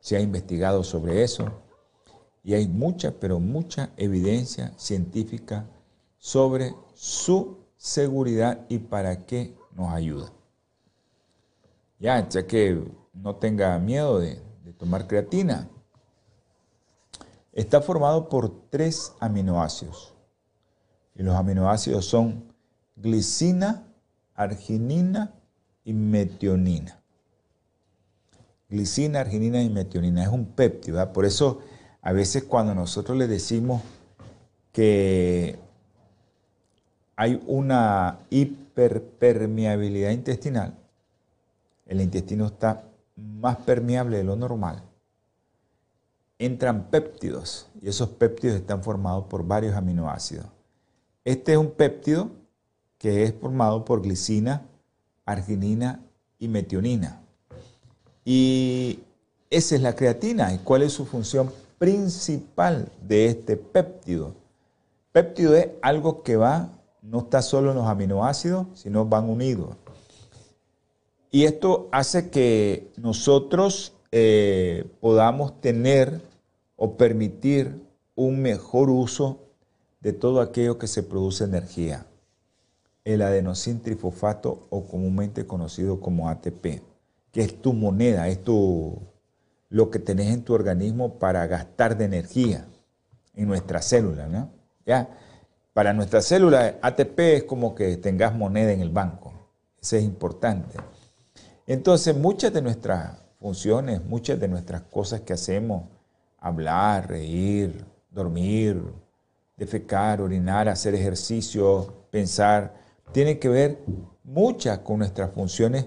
se 0.00 0.16
ha 0.16 0.20
investigado 0.20 0.84
sobre 0.84 1.22
eso 1.24 1.62
y 2.44 2.54
hay 2.54 2.66
mucha, 2.66 3.12
pero 3.12 3.38
mucha 3.38 3.90
evidencia 3.96 4.72
científica 4.76 5.66
sobre 6.18 6.74
su 6.94 7.58
seguridad 7.76 8.66
y 8.68 8.78
para 8.78 9.26
qué 9.26 9.54
nos 9.74 9.92
ayuda. 9.92 10.32
Ya, 11.98 12.28
ya 12.28 12.46
que 12.46 12.82
no 13.12 13.36
tenga 13.36 13.78
miedo 13.78 14.18
de, 14.18 14.40
de 14.64 14.72
tomar 14.72 15.06
creatina. 15.06 15.68
Está 17.52 17.80
formado 17.80 18.28
por 18.28 18.68
tres 18.70 19.12
aminoácidos. 19.20 20.14
Y 21.14 21.22
los 21.22 21.34
aminoácidos 21.34 22.06
son 22.06 22.52
glicina, 22.96 23.86
arginina 24.34 25.34
y 25.84 25.92
metionina. 25.92 27.00
Glicina, 28.68 29.20
arginina 29.20 29.62
y 29.62 29.68
metionina 29.68 30.22
es 30.22 30.28
un 30.28 30.46
péptido. 30.46 31.12
Por 31.12 31.26
eso 31.26 31.60
a 32.02 32.12
veces 32.12 32.44
cuando 32.44 32.74
nosotros 32.74 33.16
le 33.16 33.28
decimos 33.28 33.80
que 34.72 35.56
hay 37.14 37.40
una 37.46 38.18
hiperpermeabilidad 38.28 40.10
intestinal, 40.10 40.74
el 41.86 42.00
intestino 42.00 42.46
está 42.46 42.82
más 43.16 43.56
permeable 43.58 44.16
de 44.16 44.24
lo 44.24 44.34
normal, 44.34 44.82
entran 46.38 46.90
péptidos 46.90 47.68
y 47.80 47.88
esos 47.88 48.08
péptidos 48.08 48.56
están 48.56 48.82
formados 48.82 49.26
por 49.26 49.46
varios 49.46 49.76
aminoácidos. 49.76 50.46
Este 51.24 51.52
es 51.52 51.58
un 51.58 51.70
péptido 51.70 52.30
que 52.98 53.22
es 53.22 53.34
formado 53.34 53.84
por 53.84 54.02
glicina, 54.02 54.62
arginina 55.24 56.00
y 56.40 56.48
metionina. 56.48 57.20
Y 58.24 59.00
esa 59.50 59.76
es 59.76 59.82
la 59.82 59.94
creatina. 59.94 60.52
¿Y 60.52 60.58
cuál 60.58 60.82
es 60.82 60.92
su 60.92 61.04
función 61.04 61.52
principal 61.82 62.92
de 63.02 63.26
este 63.26 63.56
péptido? 63.56 64.36
Péptido 65.10 65.56
es 65.56 65.70
algo 65.82 66.22
que 66.22 66.36
va, 66.36 66.70
no 67.02 67.22
está 67.22 67.42
solo 67.42 67.72
en 67.72 67.78
los 67.78 67.88
aminoácidos, 67.88 68.68
sino 68.74 69.04
van 69.04 69.28
unidos. 69.28 69.70
Y 71.32 71.42
esto 71.42 71.88
hace 71.90 72.30
que 72.30 72.92
nosotros 72.96 73.94
eh, 74.12 74.84
podamos 75.00 75.60
tener 75.60 76.20
o 76.76 76.96
permitir 76.96 77.82
un 78.14 78.40
mejor 78.40 78.88
uso 78.88 79.40
de 80.00 80.12
todo 80.12 80.40
aquello 80.40 80.78
que 80.78 80.86
se 80.86 81.02
produce 81.02 81.42
energía. 81.42 82.06
El 83.04 83.22
adenosín 83.22 83.80
trifosfato 83.80 84.68
o 84.70 84.86
comúnmente 84.86 85.48
conocido 85.48 85.98
como 85.98 86.28
ATP 86.28 86.80
que 87.32 87.40
es 87.40 87.60
tu 87.60 87.72
moneda, 87.72 88.28
es 88.28 88.44
tu, 88.44 88.98
lo 89.72 89.90
que 89.90 89.98
tenés 89.98 90.34
en 90.34 90.42
tu 90.42 90.52
organismo 90.52 91.18
para 91.18 91.46
gastar 91.46 91.96
de 91.96 92.04
energía 92.04 92.66
en 93.34 93.48
nuestra 93.48 93.80
célula, 93.80 94.26
¿no? 94.26 94.50
¿Ya? 94.84 95.08
Para 95.72 95.94
nuestra 95.94 96.20
célula, 96.20 96.76
ATP 96.82 97.18
es 97.20 97.44
como 97.44 97.74
que 97.74 97.96
tengas 97.96 98.34
moneda 98.34 98.70
en 98.72 98.82
el 98.82 98.90
banco. 98.90 99.32
Eso 99.80 99.96
es 99.96 100.04
importante. 100.04 100.76
Entonces, 101.66 102.14
muchas 102.14 102.52
de 102.52 102.60
nuestras 102.60 103.16
funciones, 103.40 104.04
muchas 104.04 104.38
de 104.38 104.46
nuestras 104.46 104.82
cosas 104.82 105.22
que 105.22 105.32
hacemos, 105.32 105.84
hablar, 106.38 107.08
reír, 107.08 107.82
dormir, 108.10 108.82
defecar, 109.56 110.20
orinar, 110.20 110.68
hacer 110.68 110.94
ejercicio, 110.94 111.94
pensar, 112.10 112.74
tienen 113.12 113.40
que 113.40 113.48
ver 113.48 113.78
muchas 114.22 114.80
con 114.80 114.98
nuestras 114.98 115.30
funciones 115.30 115.86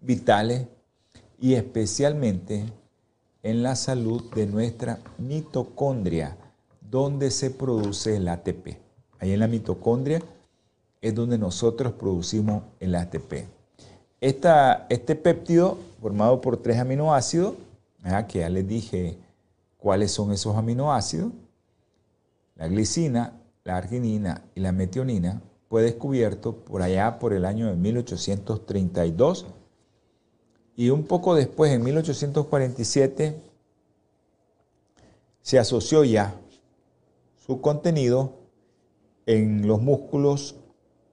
vitales 0.00 0.68
y 1.40 1.54
especialmente 1.54 2.64
en 3.44 3.62
la 3.62 3.76
salud 3.76 4.22
de 4.34 4.46
nuestra 4.46 4.98
mitocondria, 5.18 6.36
donde 6.80 7.30
se 7.30 7.50
produce 7.50 8.16
el 8.16 8.26
ATP. 8.26 8.78
Ahí 9.20 9.32
en 9.32 9.40
la 9.40 9.46
mitocondria 9.46 10.22
es 11.00 11.14
donde 11.14 11.36
nosotros 11.38 11.92
producimos 11.92 12.62
el 12.80 12.94
ATP. 12.94 13.46
este 14.20 15.14
péptido, 15.14 15.78
formado 16.00 16.40
por 16.40 16.56
tres 16.56 16.78
aminoácidos, 16.78 17.54
que 18.28 18.40
ya 18.40 18.48
les 18.48 18.66
dije 18.66 19.18
cuáles 19.78 20.10
son 20.10 20.32
esos 20.32 20.56
aminoácidos, 20.56 21.30
la 22.56 22.68
glicina, 22.68 23.34
la 23.64 23.76
arginina 23.76 24.42
y 24.54 24.60
la 24.60 24.72
metionina, 24.72 25.42
fue 25.68 25.82
descubierto 25.82 26.54
por 26.54 26.80
allá 26.80 27.18
por 27.18 27.34
el 27.34 27.44
año 27.44 27.66
de 27.66 27.76
1832 27.76 29.46
y 30.76 30.90
un 30.90 31.04
poco 31.04 31.34
después, 31.34 31.72
en 31.72 31.84
1847, 31.84 33.40
se 35.40 35.58
asoció 35.58 36.04
ya 36.04 36.34
su 37.36 37.60
contenido 37.60 38.32
en 39.26 39.66
los 39.66 39.80
músculos 39.80 40.56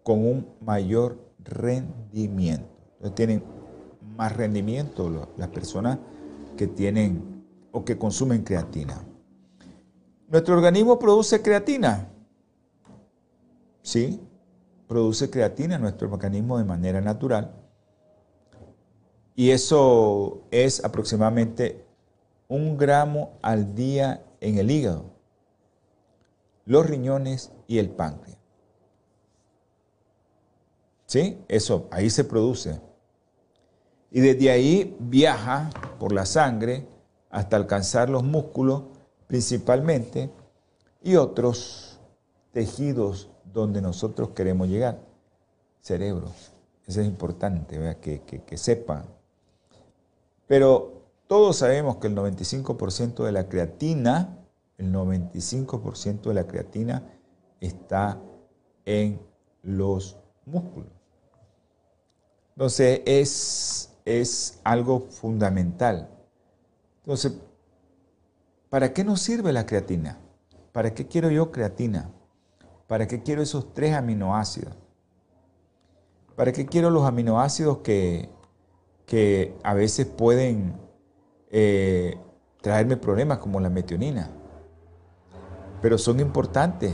con 0.03 0.25
un 0.25 0.47
mayor 0.61 1.19
rendimiento. 1.39 2.67
Entonces 2.93 3.15
tienen 3.15 3.43
más 4.17 4.35
rendimiento 4.35 5.29
las 5.37 5.47
personas 5.49 5.99
que 6.57 6.67
tienen 6.67 7.43
o 7.71 7.83
que 7.83 7.97
consumen 7.97 8.43
creatina. 8.43 9.03
Nuestro 10.27 10.55
organismo 10.55 10.97
produce 10.97 11.41
creatina. 11.41 12.07
Sí, 13.81 14.19
produce 14.87 15.29
creatina 15.29 15.77
nuestro 15.77 16.11
organismo 16.11 16.57
de 16.57 16.63
manera 16.63 17.01
natural. 17.01 17.60
Y 19.41 19.49
eso 19.49 20.43
es 20.51 20.85
aproximadamente 20.85 21.83
un 22.47 22.77
gramo 22.77 23.39
al 23.41 23.73
día 23.73 24.23
en 24.39 24.59
el 24.59 24.69
hígado, 24.69 25.05
los 26.67 26.85
riñones 26.85 27.51
y 27.65 27.79
el 27.79 27.89
páncreas. 27.89 28.37
¿Sí? 31.07 31.43
Eso, 31.47 31.87
ahí 31.89 32.11
se 32.11 32.23
produce. 32.23 32.79
Y 34.11 34.19
desde 34.19 34.51
ahí 34.51 34.95
viaja 34.99 35.71
por 35.99 36.13
la 36.13 36.27
sangre 36.27 36.85
hasta 37.31 37.55
alcanzar 37.55 38.11
los 38.11 38.21
músculos 38.21 38.83
principalmente 39.25 40.29
y 41.01 41.15
otros 41.15 41.99
tejidos 42.51 43.31
donde 43.51 43.81
nosotros 43.81 44.29
queremos 44.35 44.67
llegar. 44.67 44.99
Cerebro. 45.79 46.27
Eso 46.85 47.01
es 47.01 47.07
importante, 47.07 47.97
Que, 48.01 48.21
que, 48.21 48.43
que 48.43 48.57
sepan 48.57 49.03
pero 50.51 51.07
todos 51.27 51.55
sabemos 51.55 51.95
que 51.95 52.07
el 52.07 52.15
95% 52.17 53.23
de 53.23 53.31
la 53.31 53.47
creatina, 53.47 54.37
el 54.77 54.91
95% 54.91 56.23
de 56.23 56.33
la 56.33 56.45
creatina 56.45 57.03
está 57.61 58.19
en 58.83 59.21
los 59.63 60.17
músculos. 60.45 60.91
Entonces 62.49 63.01
es, 63.05 63.93
es 64.03 64.59
algo 64.65 65.07
fundamental. 65.09 66.09
Entonces, 66.97 67.31
¿para 68.69 68.91
qué 68.91 69.05
nos 69.05 69.21
sirve 69.21 69.53
la 69.53 69.65
creatina? 69.65 70.19
¿Para 70.73 70.93
qué 70.93 71.07
quiero 71.07 71.31
yo 71.31 71.49
creatina? 71.49 72.11
¿Para 72.87 73.07
qué 73.07 73.23
quiero 73.23 73.41
esos 73.41 73.73
tres 73.73 73.95
aminoácidos? 73.95 74.75
¿Para 76.35 76.51
qué 76.51 76.65
quiero 76.65 76.89
los 76.89 77.05
aminoácidos 77.05 77.77
que, 77.77 78.29
que 79.11 79.53
a 79.63 79.73
veces 79.73 80.05
pueden 80.07 80.71
eh, 81.49 82.17
traerme 82.61 82.95
problemas 82.95 83.39
como 83.39 83.59
la 83.59 83.69
metionina, 83.69 84.29
pero 85.81 85.97
son 85.97 86.21
importantes. 86.21 86.93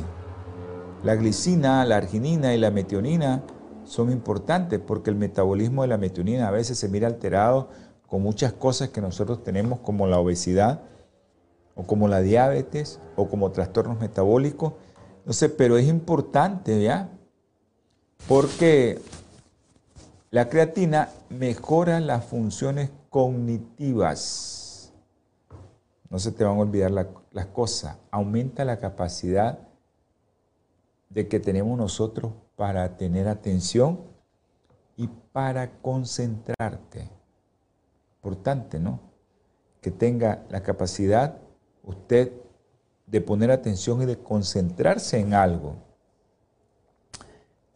La 1.04 1.14
glicina, 1.14 1.86
la 1.86 1.98
arginina 1.98 2.56
y 2.56 2.58
la 2.58 2.72
metionina 2.72 3.44
son 3.84 4.12
importantes 4.12 4.80
porque 4.80 5.12
el 5.12 5.16
metabolismo 5.16 5.84
de 5.84 5.90
la 5.90 6.00
metionina 6.00 6.48
a 6.48 6.52
veces 6.52 6.80
se 6.80 6.90
mira 6.90 7.06
alterado 7.06 7.70
con 8.08 8.24
muchas 8.24 8.52
cosas 8.52 8.90
que 8.90 9.00
nosotros 9.00 9.44
tenemos 9.44 9.78
como 9.82 10.08
la 10.08 10.18
obesidad 10.18 10.82
o 11.76 11.84
como 11.84 12.08
la 12.08 12.22
diabetes 12.22 13.00
o 13.16 13.30
como 13.30 13.52
trastornos 13.52 14.00
metabólicos. 14.00 14.74
No 15.24 15.34
sé, 15.34 15.50
pero 15.50 15.78
es 15.78 15.88
importante, 15.88 16.82
¿ya? 16.82 17.12
Porque 18.28 19.00
la 20.30 20.50
creatina 20.50 21.10
mejora 21.30 22.00
las 22.00 22.26
funciones 22.26 22.92
cognitivas. 23.10 24.94
no 26.10 26.20
se 26.20 26.32
te 26.32 26.44
van 26.44 26.58
a 26.58 26.62
olvidar 26.62 26.92
las 27.32 27.46
cosas, 27.48 27.98
aumenta 28.12 28.64
la 28.64 28.78
capacidad 28.78 29.60
de 31.10 31.28
que 31.28 31.40
tenemos 31.40 31.78
nosotros 31.78 32.34
para 32.56 32.98
tener 32.98 33.28
atención 33.28 34.00
y 34.96 35.08
para 35.32 35.80
concentrarte. 35.82 37.10
Importante, 38.18 38.80
¿no? 38.80 39.00
Que 39.82 39.92
tenga 39.92 40.44
la 40.50 40.64
capacidad 40.64 41.38
usted 41.84 42.32
de 43.06 43.22
poner 43.22 43.52
atención 43.52 44.02
y 44.02 44.06
de 44.06 44.18
concentrarse 44.18 45.20
en 45.20 45.34
algo. 45.34 45.76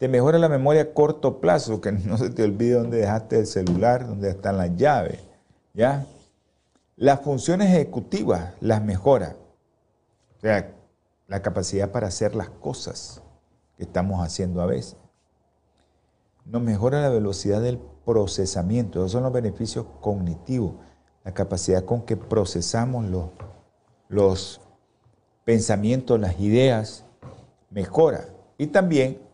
Te 0.02 0.08
mejora 0.08 0.40
la 0.40 0.50
memoria 0.50 0.82
a 0.82 0.94
corto 0.96 1.40
plazo, 1.40 1.80
que 1.80 1.92
no 1.92 2.18
se 2.18 2.32
te 2.32 2.44
olvide 2.44 2.74
dónde 2.74 2.98
dejaste 2.98 3.38
el 3.38 3.46
celular, 3.46 4.08
dónde 4.08 4.32
están 4.32 4.58
las 4.58 4.76
llaves, 4.76 5.20
¿ya? 5.76 6.08
Las 6.96 7.22
funciones 7.22 7.70
ejecutivas 7.70 8.56
las 8.62 8.84
mejora. 8.84 9.36
O 10.38 10.40
sea, 10.40 10.74
la 11.28 11.44
capacidad 11.44 11.92
para 11.92 12.08
hacer 12.08 12.34
las 12.34 12.50
cosas 12.50 13.22
que 13.78 13.84
estamos 13.84 14.26
haciendo 14.26 14.64
a 14.64 14.66
veces. 14.66 14.98
Nos 16.46 16.64
mejora 16.64 17.00
la 17.00 17.10
velocidad 17.10 17.62
del 17.62 17.78
procesamiento. 18.04 19.02
Esos 19.02 19.12
son 19.12 19.22
los 19.22 19.32
beneficios 19.32 19.86
cognitivos. 20.02 20.74
La 21.24 21.36
capacidad 21.36 21.86
con 21.86 22.02
que 22.02 22.18
procesamos 22.18 23.06
los, 23.06 23.26
los 24.10 24.62
pensamientos, 25.46 26.20
las 26.20 26.40
ideas, 26.40 27.06
mejora. 27.70 28.26
Y 28.58 28.66
también 28.66 29.30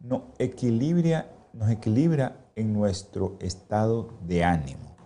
nos 0.00 0.22
equilibra, 0.38 1.30
nos 1.52 1.70
equilibra 1.70 2.36
en 2.54 2.72
nuestro 2.72 3.36
estado 3.40 4.08
de 4.26 4.44
ánimo. 4.44 4.96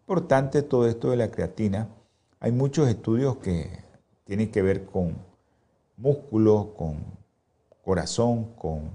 Importante 0.00 0.62
todo 0.62 0.86
esto 0.86 1.10
de 1.10 1.16
la 1.16 1.30
creatina. 1.30 1.88
Hay 2.40 2.52
muchos 2.52 2.88
estudios 2.88 3.36
que 3.38 3.70
tienen 4.24 4.50
que 4.50 4.62
ver 4.62 4.86
con 4.86 5.16
músculos, 5.96 6.68
con 6.76 6.98
corazón, 7.84 8.54
con 8.56 8.90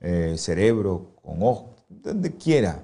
eh, 0.00 0.34
cerebro, 0.36 1.12
con 1.22 1.42
ojos, 1.42 1.70
donde 1.88 2.34
quiera. 2.34 2.82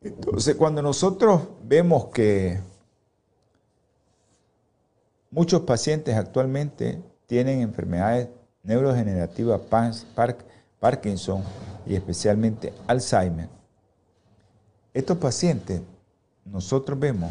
Entonces, 0.00 0.56
cuando 0.56 0.82
nosotros 0.82 1.42
vemos 1.62 2.06
que 2.06 2.60
muchos 5.30 5.62
pacientes 5.62 6.16
actualmente 6.16 7.02
tienen 7.26 7.60
enfermedades 7.60 8.28
neurodegenerativas, 8.62 9.60
Parkinson 10.78 11.42
y 11.86 11.94
especialmente 11.94 12.72
Alzheimer, 12.86 13.48
estos 14.94 15.16
pacientes, 15.16 15.80
nosotros 16.44 16.98
vemos 16.98 17.30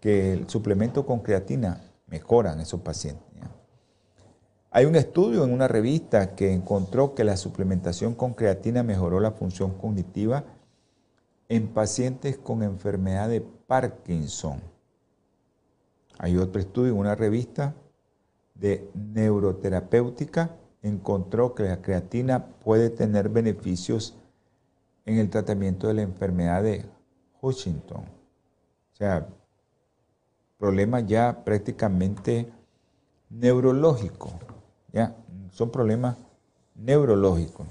que 0.00 0.32
el 0.32 0.48
suplemento 0.48 1.06
con 1.06 1.20
creatina 1.20 1.80
mejora 2.06 2.52
en 2.52 2.60
esos 2.60 2.80
pacientes. 2.80 3.22
Hay 4.74 4.86
un 4.86 4.96
estudio 4.96 5.44
en 5.44 5.52
una 5.52 5.68
revista 5.68 6.34
que 6.34 6.52
encontró 6.52 7.14
que 7.14 7.24
la 7.24 7.36
suplementación 7.36 8.14
con 8.14 8.32
creatina 8.32 8.82
mejoró 8.82 9.20
la 9.20 9.32
función 9.32 9.72
cognitiva 9.78 10.44
en 11.48 11.68
pacientes 11.68 12.38
con 12.38 12.62
enfermedad 12.62 13.28
de 13.28 13.42
Parkinson. 13.42 14.60
Hay 16.18 16.38
otro 16.38 16.60
estudio 16.60 16.92
en 16.94 16.98
una 16.98 17.14
revista 17.14 17.74
de 18.62 18.88
neuroterapéutica 18.94 20.54
encontró 20.82 21.52
que 21.52 21.64
la 21.64 21.82
creatina 21.82 22.46
puede 22.46 22.90
tener 22.90 23.28
beneficios 23.28 24.14
en 25.04 25.18
el 25.18 25.30
tratamiento 25.30 25.88
de 25.88 25.94
la 25.94 26.02
enfermedad 26.02 26.62
de 26.62 26.84
Huntington. 27.40 28.02
O 28.02 28.96
sea, 28.96 29.26
problemas 30.58 31.04
ya 31.08 31.44
prácticamente 31.44 32.52
neurológicos. 33.30 34.32
¿ya? 34.92 35.16
Son 35.50 35.72
problemas 35.72 36.16
neurológicos. 36.76 37.66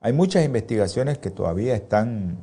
Hay 0.00 0.14
muchas 0.14 0.46
investigaciones 0.46 1.18
que 1.18 1.30
todavía 1.30 1.74
están 1.74 2.38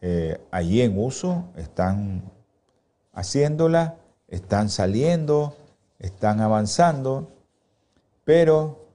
eh, 0.00 0.40
allí 0.52 0.82
en 0.82 0.96
uso, 0.96 1.50
están 1.56 2.30
haciéndolas, 3.12 3.94
están 4.28 4.68
saliendo, 4.68 5.56
están 5.98 6.40
avanzando, 6.40 7.30
pero 8.24 8.86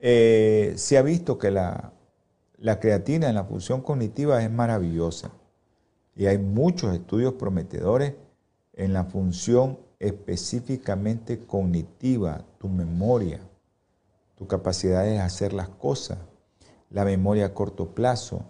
eh, 0.00 0.74
se 0.76 0.98
ha 0.98 1.02
visto 1.02 1.38
que 1.38 1.50
la, 1.50 1.92
la 2.58 2.80
creatina 2.80 3.28
en 3.28 3.34
la 3.34 3.44
función 3.44 3.80
cognitiva 3.80 4.42
es 4.42 4.50
maravillosa. 4.50 5.30
Y 6.16 6.26
hay 6.26 6.38
muchos 6.38 6.94
estudios 6.94 7.34
prometedores 7.34 8.14
en 8.74 8.92
la 8.92 9.04
función 9.04 9.78
específicamente 9.98 11.46
cognitiva, 11.46 12.44
tu 12.58 12.68
memoria, 12.68 13.40
tu 14.36 14.46
capacidad 14.46 15.04
de 15.04 15.20
hacer 15.20 15.52
las 15.52 15.68
cosas, 15.68 16.18
la 16.90 17.04
memoria 17.04 17.46
a 17.46 17.54
corto 17.54 17.94
plazo, 17.94 18.42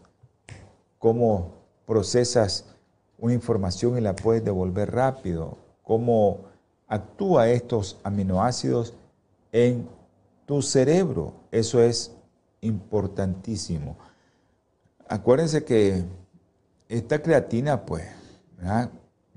cómo 0.99 1.53
procesas 1.87 2.74
una 3.25 3.33
información 3.33 3.97
y 3.97 4.03
la 4.03 4.15
puedes 4.15 4.45
devolver 4.45 4.93
rápido, 4.93 5.57
cómo 5.83 6.41
actúa 6.87 7.49
estos 7.49 7.99
aminoácidos 8.05 8.93
en 9.51 9.89
tu 10.45 10.61
cerebro. 10.61 11.33
Eso 11.51 11.83
es 11.83 12.13
importantísimo. 12.61 13.97
Acuérdense 15.09 15.65
que 15.65 16.05
esta 16.87 17.23
creatina, 17.23 17.87
pues, 17.87 18.05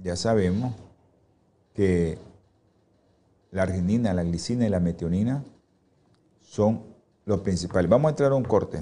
ya 0.03 0.17
sabemos 0.17 0.73
que 1.73 2.17
la 3.51 3.63
arginina, 3.63 4.13
la 4.13 4.23
glicina 4.23 4.65
y 4.65 4.69
la 4.69 4.81
metionina 4.81 5.45
son 6.41 6.83
los 7.23 7.39
principales. 7.39 7.89
Vamos 7.89 8.07
a 8.07 8.09
entrar 8.09 8.33
a 8.33 8.35
un 8.35 8.43
corte. 8.43 8.81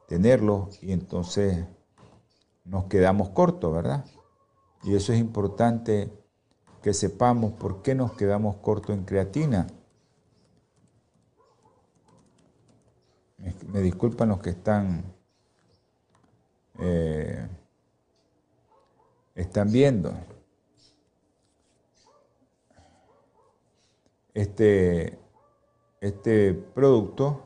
tenerlos 0.07 0.81
y 0.83 0.91
entonces 0.91 1.65
nos 2.65 2.85
quedamos 2.85 3.29
cortos, 3.29 3.73
¿verdad? 3.73 4.05
Y 4.83 4.95
eso 4.95 5.13
es 5.13 5.19
importante 5.19 6.11
que 6.83 6.93
sepamos 6.93 7.53
por 7.53 7.81
qué 7.81 7.95
nos 7.95 8.11
quedamos 8.13 8.57
cortos 8.57 8.95
en 8.95 9.05
creatina 9.05 9.67
me 13.67 13.81
disculpan 13.81 14.29
los 14.29 14.39
que 14.39 14.51
están, 14.51 15.03
eh, 16.79 17.47
están 19.35 19.71
viendo. 19.71 20.13
Este, 24.33 25.17
este 26.01 26.53
producto 26.53 27.41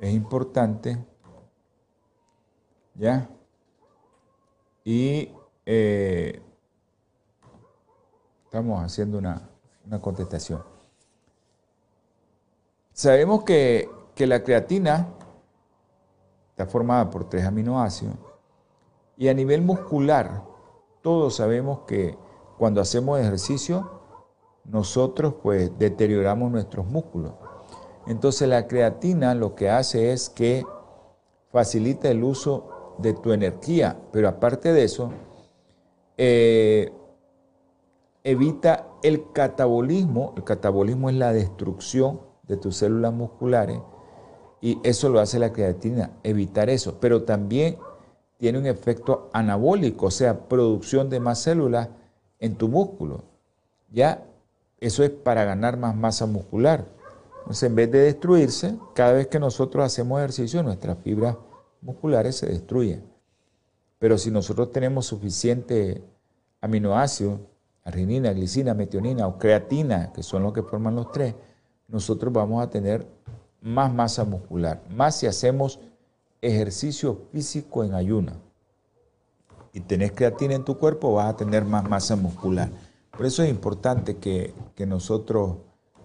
es 0.00 0.12
importante, 0.14 0.98
¿ya? 2.94 3.28
Y 4.84 5.30
eh, 5.66 6.42
estamos 8.44 8.82
haciendo 8.82 9.18
una, 9.18 9.48
una 9.86 10.00
contestación. 10.00 10.62
Sabemos 12.92 13.44
que, 13.44 13.88
la 14.26 14.42
creatina 14.42 15.08
está 16.50 16.66
formada 16.66 17.10
por 17.10 17.28
tres 17.28 17.44
aminoácidos 17.44 18.16
y 19.16 19.28
a 19.28 19.34
nivel 19.34 19.62
muscular, 19.62 20.42
todos 21.02 21.36
sabemos 21.36 21.80
que 21.86 22.16
cuando 22.58 22.80
hacemos 22.80 23.20
ejercicio, 23.20 24.00
nosotros 24.64 25.34
pues 25.42 25.76
deterioramos 25.78 26.50
nuestros 26.50 26.86
músculos. 26.86 27.32
Entonces 28.06 28.48
la 28.48 28.66
creatina 28.66 29.34
lo 29.34 29.54
que 29.54 29.70
hace 29.70 30.12
es 30.12 30.28
que 30.30 30.64
facilita 31.50 32.08
el 32.08 32.22
uso 32.24 32.96
de 32.98 33.12
tu 33.14 33.32
energía, 33.32 33.98
pero 34.12 34.28
aparte 34.28 34.72
de 34.72 34.84
eso, 34.84 35.12
eh, 36.16 36.92
evita 38.24 38.86
el 39.02 39.32
catabolismo. 39.32 40.34
El 40.36 40.44
catabolismo 40.44 41.10
es 41.10 41.16
la 41.16 41.32
destrucción 41.32 42.20
de 42.44 42.56
tus 42.56 42.76
células 42.76 43.12
musculares 43.12 43.80
y 44.62 44.78
eso 44.84 45.08
lo 45.08 45.18
hace 45.18 45.40
la 45.40 45.52
creatina, 45.52 46.12
evitar 46.22 46.70
eso. 46.70 46.98
Pero 47.00 47.24
también 47.24 47.76
tiene 48.38 48.58
un 48.58 48.66
efecto 48.66 49.28
anabólico, 49.32 50.06
o 50.06 50.10
sea, 50.10 50.48
producción 50.48 51.10
de 51.10 51.18
más 51.18 51.40
células 51.40 51.88
en 52.38 52.54
tu 52.54 52.68
músculo. 52.68 53.24
Ya 53.90 54.22
eso 54.80 55.02
es 55.02 55.10
para 55.10 55.44
ganar 55.44 55.76
más 55.76 55.96
masa 55.96 56.26
muscular. 56.26 56.86
Entonces, 57.40 57.64
en 57.64 57.74
vez 57.74 57.90
de 57.90 57.98
destruirse, 57.98 58.78
cada 58.94 59.12
vez 59.12 59.26
que 59.26 59.40
nosotros 59.40 59.84
hacemos 59.84 60.20
ejercicio, 60.20 60.62
nuestras 60.62 60.96
fibras 60.98 61.36
musculares 61.80 62.36
se 62.36 62.46
destruyen. 62.46 63.02
Pero 63.98 64.16
si 64.16 64.30
nosotros 64.30 64.70
tenemos 64.70 65.06
suficiente 65.06 66.02
aminoácidos, 66.60 67.40
arginina, 67.84 68.32
glicina, 68.32 68.74
metionina 68.74 69.26
o 69.26 69.38
creatina, 69.38 70.12
que 70.12 70.22
son 70.22 70.44
los 70.44 70.52
que 70.52 70.62
forman 70.62 70.94
los 70.94 71.10
tres, 71.10 71.34
nosotros 71.88 72.32
vamos 72.32 72.62
a 72.62 72.70
tener 72.70 73.04
más 73.62 73.92
masa 73.92 74.24
muscular, 74.24 74.82
más 74.90 75.16
si 75.16 75.26
hacemos 75.26 75.80
ejercicio 76.40 77.22
físico 77.32 77.84
en 77.84 77.94
ayuna. 77.94 78.34
Y 79.72 79.80
tenés 79.80 80.12
creatina 80.12 80.54
en 80.54 80.64
tu 80.64 80.76
cuerpo, 80.76 81.14
vas 81.14 81.32
a 81.32 81.36
tener 81.36 81.64
más 81.64 81.88
masa 81.88 82.16
muscular. 82.16 82.68
Por 83.16 83.24
eso 83.24 83.42
es 83.42 83.50
importante 83.50 84.16
que, 84.16 84.52
que 84.74 84.84
nosotros 84.84 85.56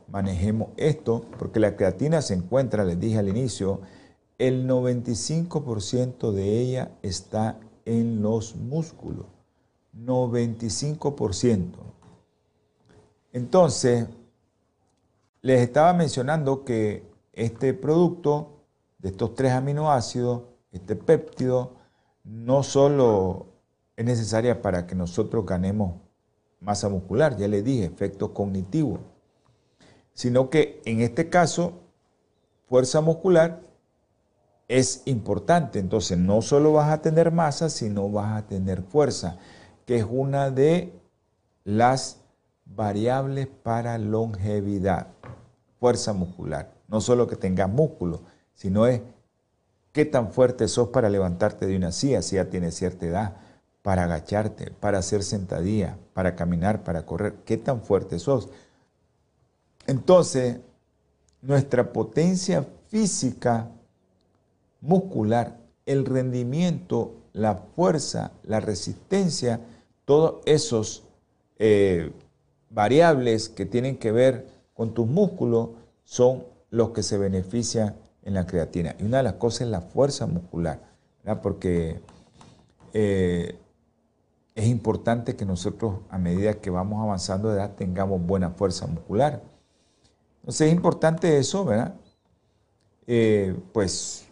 manejemos 0.08 0.70
esto, 0.78 1.26
porque 1.38 1.60
la 1.60 1.76
creatina 1.76 2.22
se 2.22 2.36
encuentra, 2.36 2.86
les 2.86 3.00
dije 3.00 3.17
al 3.17 3.28
inicio, 3.28 3.82
el 4.38 4.67
95% 4.67 6.32
de 6.32 6.60
ella 6.60 6.91
está 7.02 7.58
en 7.86 8.22
los 8.22 8.56
músculos. 8.56 9.26
95%. 10.06 11.72
Entonces, 13.34 14.08
les 15.41 15.62
estaba 15.62 15.93
mencionando 15.93 16.63
que 16.63 17.04
este 17.38 17.73
producto 17.73 18.65
de 18.97 19.10
estos 19.10 19.36
tres 19.36 19.54
aminoácidos, 19.54 20.41
este 20.71 20.95
péptido, 20.95 21.76
no 22.23 22.63
solo 22.63 23.45
es 23.95 24.04
necesaria 24.04 24.62
para 24.62 24.86
que 24.88 24.95
nosotros 24.95 25.45
ganemos 25.45 26.02
masa 26.60 26.89
muscular, 26.89 27.38
ya 27.38 27.47
les 27.47 27.63
dije, 27.63 27.86
efecto 27.86 28.34
cognitivo, 28.34 29.00
sino 30.13 30.50
que 30.50 30.82
en 30.86 31.02
este 31.02 31.30
caso, 31.30 31.73
fuerza 32.67 33.02
muscular 33.02 33.62
es 34.67 35.04
importante. 35.06 35.80
Entonces, 35.80 36.17
no 36.17 36.41
solo 36.41 36.73
vas 36.73 36.91
a 36.91 37.02
tener 37.02 37.32
masa, 37.32 37.69
sino 37.69 38.10
vas 38.10 38.36
a 38.36 38.47
tener 38.47 38.82
fuerza 38.82 39.38
que 39.86 39.97
es 39.97 40.06
una 40.10 40.50
de 40.50 40.91
las 41.63 42.19
variables 42.65 43.47
para 43.47 43.97
longevidad, 43.97 45.08
fuerza 45.80 46.13
muscular. 46.13 46.76
No 46.88 47.02
solo 47.02 47.28
que 47.28 47.36
tengas 47.36 47.69
músculo, 47.69 48.21
sino 48.54 48.88
es 48.88 49.02
qué 49.91 50.06
tan 50.06 50.32
fuerte 50.32 50.67
sos 50.67 50.89
para 50.89 51.10
levantarte 51.10 51.65
de 51.65 51.76
una 51.76 51.91
silla 51.91 52.21
si 52.21 52.36
ya 52.36 52.50
tienes 52.50 52.76
cierta 52.76 53.06
edad, 53.06 53.38
para 53.82 54.04
agacharte, 54.04 54.71
para 54.71 54.97
hacer 54.97 55.23
sentadilla, 55.23 55.97
para 56.13 56.36
caminar, 56.36 56.84
para 56.84 57.06
correr, 57.06 57.36
qué 57.45 57.58
tan 57.58 57.82
fuerte 57.82 58.19
sos. 58.19 58.50
Entonces, 59.86 60.60
nuestra 61.41 61.93
potencia 61.93 62.65
física, 62.89 63.69
muscular, 64.82 65.58
el 65.86 66.06
rendimiento, 66.06 67.15
la 67.34 67.56
fuerza, 67.56 68.32
la 68.43 68.60
resistencia, 68.60 69.62
todos 70.06 70.41
esos 70.45 71.04
eh, 71.60 72.12
variables 72.69 73.50
que 73.50 73.65
tienen 73.65 73.97
que 73.97 74.12
ver 74.12 74.47
con 74.73 74.93
tus 74.93 75.08
músculos 75.08 75.69
son 76.04 76.43
los 76.69 76.91
que 76.91 77.03
se 77.03 77.17
benefician 77.17 77.95
en 78.23 78.34
la 78.34 78.45
creatina. 78.45 78.95
Y 78.99 79.03
una 79.03 79.17
de 79.17 79.23
las 79.23 79.34
cosas 79.34 79.62
es 79.62 79.67
la 79.67 79.82
fuerza 79.82 80.25
muscular, 80.25 80.82
porque 81.41 81.99
eh, 82.93 83.58
es 84.56 84.67
importante 84.67 85.36
que 85.36 85.45
nosotros 85.45 85.99
a 86.10 86.17
medida 86.17 86.56
que 86.56 86.69
vamos 86.69 87.03
avanzando 87.03 87.49
de 87.49 87.58
edad 87.58 87.75
tengamos 87.75 88.25
buena 88.25 88.49
fuerza 88.51 88.88
muscular. 88.88 89.41
Entonces 90.41 90.67
es 90.67 90.73
importante 90.73 91.38
eso, 91.38 91.65
¿verdad? 91.65 91.95
Eh, 93.06 93.56
pues 93.73 94.27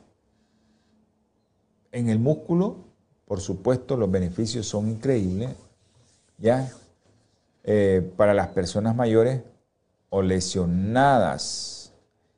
en 1.91 2.10
el 2.10 2.19
músculo, 2.19 2.78
por 3.26 3.39
supuesto, 3.39 3.95
los 3.95 4.12
beneficios 4.12 4.67
son 4.67 4.89
increíbles. 4.89 5.52
¿ya? 6.38 6.69
Eh, 7.63 8.12
para 8.15 8.34
las 8.34 8.50
personas 8.50 8.95
mayores 8.95 9.41
o 10.10 10.21
lesionadas 10.21 11.75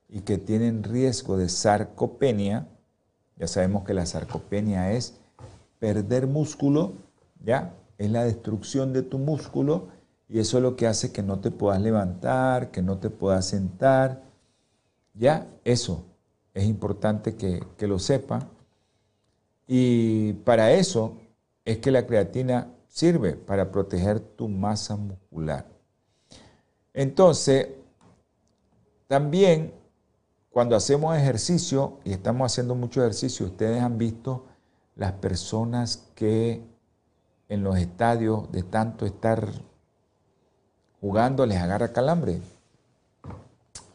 y 0.09 0.21
que 0.21 0.37
tienen 0.37 0.83
riesgo 0.83 1.37
de 1.37 1.49
sarcopenia, 1.49 2.67
ya 3.37 3.47
sabemos 3.47 3.83
que 3.83 3.93
la 3.93 4.05
sarcopenia 4.05 4.93
es 4.93 5.15
perder 5.79 6.27
músculo, 6.27 6.93
¿ya? 7.43 7.73
Es 7.97 8.09
la 8.11 8.23
destrucción 8.23 8.93
de 8.93 9.03
tu 9.03 9.17
músculo 9.17 9.89
y 10.29 10.39
eso 10.39 10.57
es 10.57 10.63
lo 10.63 10.75
que 10.75 10.87
hace 10.87 11.11
que 11.11 11.23
no 11.23 11.39
te 11.39 11.51
puedas 11.51 11.81
levantar, 11.81 12.71
que 12.71 12.81
no 12.81 12.97
te 12.97 13.09
puedas 13.09 13.47
sentar, 13.47 14.23
¿ya? 15.13 15.47
Eso 15.63 16.03
es 16.53 16.65
importante 16.65 17.35
que, 17.35 17.63
que 17.77 17.87
lo 17.87 17.99
sepa. 17.99 18.47
Y 19.67 20.33
para 20.33 20.71
eso 20.71 21.17
es 21.65 21.79
que 21.79 21.91
la 21.91 22.07
creatina 22.07 22.71
sirve 22.87 23.33
para 23.33 23.71
proteger 23.71 24.19
tu 24.19 24.47
masa 24.47 24.95
muscular. 24.95 25.65
Entonces, 26.93 27.67
también 29.07 29.73
cuando 30.51 30.75
hacemos 30.75 31.15
ejercicio, 31.15 31.99
y 32.03 32.13
estamos 32.13 32.51
haciendo 32.51 32.75
mucho 32.75 33.01
ejercicio, 33.01 33.45
ustedes 33.45 33.81
han 33.81 33.97
visto 33.97 34.45
las 34.95 35.13
personas 35.13 36.10
que 36.15 36.63
en 37.49 37.63
los 37.63 37.77
estadios 37.77 38.51
de 38.51 38.63
tanto 38.63 39.05
estar 39.05 39.47
jugando 40.99 41.45
les 41.45 41.60
agarra 41.60 41.93
calambre. 41.93 42.41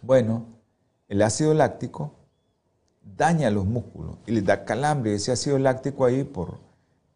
Bueno, 0.01 0.47
el 1.09 1.23
ácido 1.23 1.53
láctico 1.53 2.12
daña 3.17 3.51
los 3.51 3.67
músculos 3.67 4.17
y 4.27 4.33
les 4.33 4.45
da 4.45 4.65
calambre. 4.65 5.15
Ese 5.15 5.33
ácido 5.33 5.59
láctico 5.59 6.05
ahí 6.05 6.25
por 6.25 6.59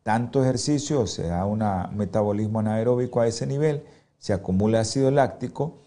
tanto 0.02 0.42
ejercicio, 0.42 1.06
se 1.06 1.28
da 1.28 1.44
un 1.46 1.64
metabolismo 1.96 2.60
anaeróbico 2.60 3.20
a 3.20 3.26
ese 3.26 3.46
nivel, 3.46 3.84
se 4.18 4.32
acumula 4.32 4.80
ácido 4.80 5.10
láctico 5.10 5.78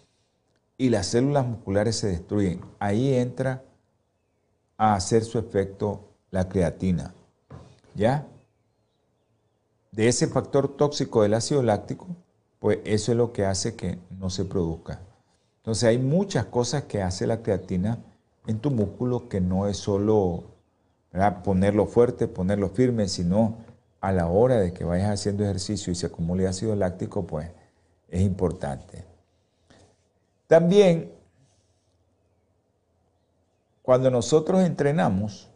y 0.80 0.88
las 0.88 1.08
células 1.08 1.46
musculares 1.46 1.96
se 1.96 2.06
destruyen. 2.06 2.62
Ahí 2.78 3.12
entra 3.12 3.62
a 4.78 4.94
hacer 4.94 5.24
su 5.24 5.38
efecto 5.38 6.08
la 6.30 6.48
creatina. 6.48 7.12
¿Ya? 7.94 8.26
De 9.92 10.08
ese 10.08 10.26
factor 10.26 10.74
tóxico 10.78 11.22
del 11.22 11.34
ácido 11.34 11.62
láctico, 11.62 12.06
pues 12.58 12.78
eso 12.84 13.12
es 13.12 13.18
lo 13.18 13.30
que 13.30 13.44
hace 13.44 13.76
que 13.76 13.98
no 14.18 14.30
se 14.30 14.46
produzca. 14.46 15.00
Entonces 15.58 15.84
hay 15.84 15.98
muchas 15.98 16.46
cosas 16.46 16.84
que 16.84 17.02
hace 17.02 17.26
la 17.26 17.42
creatina 17.42 17.98
en 18.46 18.58
tu 18.58 18.70
músculo 18.70 19.28
que 19.28 19.42
no 19.42 19.66
es 19.66 19.76
solo 19.76 20.44
ponerlo 21.44 21.84
fuerte, 21.84 22.26
ponerlo 22.26 22.70
firme, 22.70 23.06
sino 23.06 23.58
a 24.00 24.12
la 24.12 24.28
hora 24.28 24.56
de 24.56 24.72
que 24.72 24.84
vayas 24.84 25.10
haciendo 25.10 25.44
ejercicio 25.44 25.92
y 25.92 25.96
se 25.96 26.06
acumule 26.06 26.48
ácido 26.48 26.74
láctico, 26.74 27.26
pues 27.26 27.50
es 28.08 28.22
importante. 28.22 29.09
También 30.50 31.12
cuando 33.82 34.10
nosotros 34.10 34.62
entrenamos, 34.62 35.48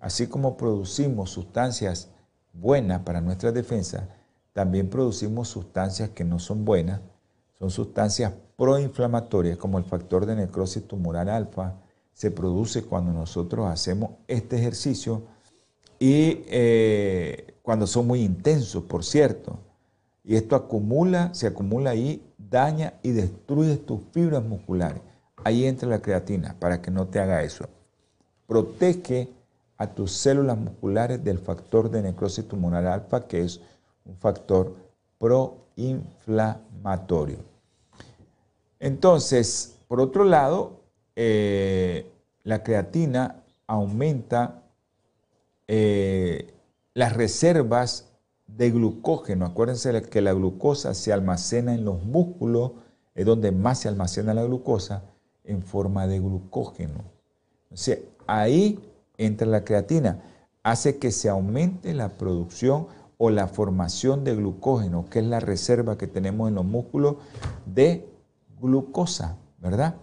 así 0.00 0.26
como 0.26 0.56
producimos 0.56 1.30
sustancias 1.30 2.10
buenas 2.52 3.02
para 3.02 3.20
nuestra 3.20 3.52
defensa, 3.52 4.08
también 4.52 4.90
producimos 4.90 5.46
sustancias 5.46 6.10
que 6.10 6.24
no 6.24 6.40
son 6.40 6.64
buenas, 6.64 7.02
son 7.60 7.70
sustancias 7.70 8.32
proinflamatorias 8.56 9.58
como 9.58 9.78
el 9.78 9.84
factor 9.84 10.26
de 10.26 10.34
necrosis 10.34 10.88
tumoral 10.88 11.28
alfa, 11.28 11.76
se 12.12 12.32
produce 12.32 12.82
cuando 12.82 13.12
nosotros 13.12 13.68
hacemos 13.68 14.10
este 14.26 14.56
ejercicio 14.56 15.22
y 16.00 16.42
eh, 16.48 17.54
cuando 17.62 17.86
son 17.86 18.08
muy 18.08 18.22
intensos, 18.22 18.82
por 18.82 19.04
cierto. 19.04 19.60
Y 20.26 20.34
esto 20.34 20.56
acumula, 20.56 21.32
se 21.32 21.46
acumula 21.46 21.90
ahí, 21.90 22.20
daña 22.36 22.94
y 23.04 23.12
destruye 23.12 23.76
tus 23.76 24.00
fibras 24.10 24.42
musculares. 24.42 25.00
Ahí 25.44 25.64
entra 25.64 25.88
la 25.88 26.02
creatina 26.02 26.56
para 26.58 26.82
que 26.82 26.90
no 26.90 27.06
te 27.06 27.20
haga 27.20 27.44
eso. 27.44 27.68
Protege 28.48 29.28
a 29.78 29.86
tus 29.86 30.10
células 30.10 30.58
musculares 30.58 31.22
del 31.22 31.38
factor 31.38 31.88
de 31.90 32.02
necrosis 32.02 32.48
tumoral 32.48 32.88
alfa, 32.88 33.28
que 33.28 33.42
es 33.42 33.60
un 34.04 34.16
factor 34.16 34.74
proinflamatorio. 35.18 37.38
Entonces, 38.80 39.76
por 39.86 40.00
otro 40.00 40.24
lado, 40.24 40.80
eh, 41.14 42.10
la 42.42 42.64
creatina 42.64 43.44
aumenta 43.68 44.64
eh, 45.68 46.52
las 46.94 47.12
reservas 47.12 48.08
de 48.46 48.70
glucógeno. 48.70 49.46
Acuérdense 49.46 50.02
que 50.02 50.20
la 50.20 50.32
glucosa 50.32 50.94
se 50.94 51.12
almacena 51.12 51.74
en 51.74 51.84
los 51.84 52.04
músculos, 52.04 52.72
es 53.14 53.26
donde 53.26 53.52
más 53.52 53.80
se 53.80 53.88
almacena 53.88 54.34
la 54.34 54.44
glucosa, 54.44 55.04
en 55.44 55.62
forma 55.62 56.06
de 56.06 56.18
glucógeno. 56.18 57.04
Sea, 57.72 57.98
ahí 58.26 58.78
entra 59.16 59.46
la 59.46 59.64
creatina, 59.64 60.22
hace 60.62 60.98
que 60.98 61.10
se 61.10 61.28
aumente 61.28 61.94
la 61.94 62.16
producción 62.16 62.88
o 63.18 63.30
la 63.30 63.48
formación 63.48 64.24
de 64.24 64.34
glucógeno, 64.34 65.06
que 65.08 65.20
es 65.20 65.24
la 65.24 65.40
reserva 65.40 65.96
que 65.96 66.06
tenemos 66.06 66.48
en 66.48 66.56
los 66.56 66.64
músculos 66.64 67.16
de 67.64 68.08
glucosa, 68.60 69.36
¿verdad? 69.58 69.94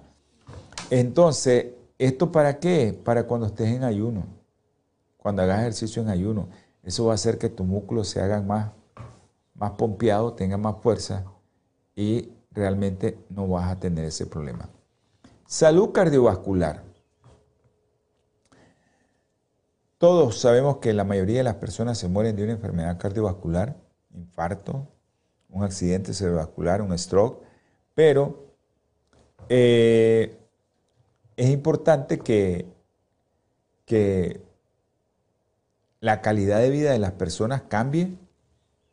Entonces, 0.89 1.67
¿esto 1.97 2.31
para 2.31 2.59
qué? 2.59 2.97
Para 3.03 3.25
cuando 3.27 3.47
estés 3.47 3.69
en 3.69 3.83
ayuno, 3.83 4.23
cuando 5.17 5.41
hagas 5.41 5.59
ejercicio 5.59 6.01
en 6.01 6.09
ayuno. 6.09 6.47
Eso 6.83 7.05
va 7.05 7.13
a 7.13 7.15
hacer 7.15 7.37
que 7.37 7.49
tus 7.49 7.65
músculos 7.65 8.09
se 8.09 8.21
hagan 8.21 8.45
más, 8.45 8.71
más 9.55 9.71
pompeados, 9.71 10.35
tengan 10.35 10.61
más 10.61 10.75
fuerza 10.81 11.25
y 11.95 12.29
realmente 12.51 13.17
no 13.29 13.47
vas 13.47 13.71
a 13.71 13.79
tener 13.79 14.05
ese 14.05 14.25
problema. 14.25 14.69
Salud 15.45 15.91
cardiovascular. 15.91 16.83
Todos 19.97 20.37
sabemos 20.39 20.77
que 20.77 20.91
la 20.91 21.05
mayoría 21.05 21.37
de 21.37 21.43
las 21.43 21.55
personas 21.55 21.97
se 21.97 22.09
mueren 22.09 22.35
de 22.35 22.43
una 22.43 22.53
enfermedad 22.53 22.99
cardiovascular, 22.99 23.77
infarto, 24.13 24.87
un 25.49 25.63
accidente 25.63 26.13
cerebrovascular, 26.13 26.81
un 26.81 26.97
stroke, 26.97 27.41
pero 27.95 28.47
eh, 29.47 30.37
es 31.37 31.49
importante 31.49 32.19
que, 32.19 32.65
que 33.85 34.42
la 36.03 36.19
calidad 36.19 36.59
de 36.59 36.69
vida 36.69 36.91
de 36.91 36.99
las 36.99 37.13
personas 37.13 37.61
cambie, 37.69 38.13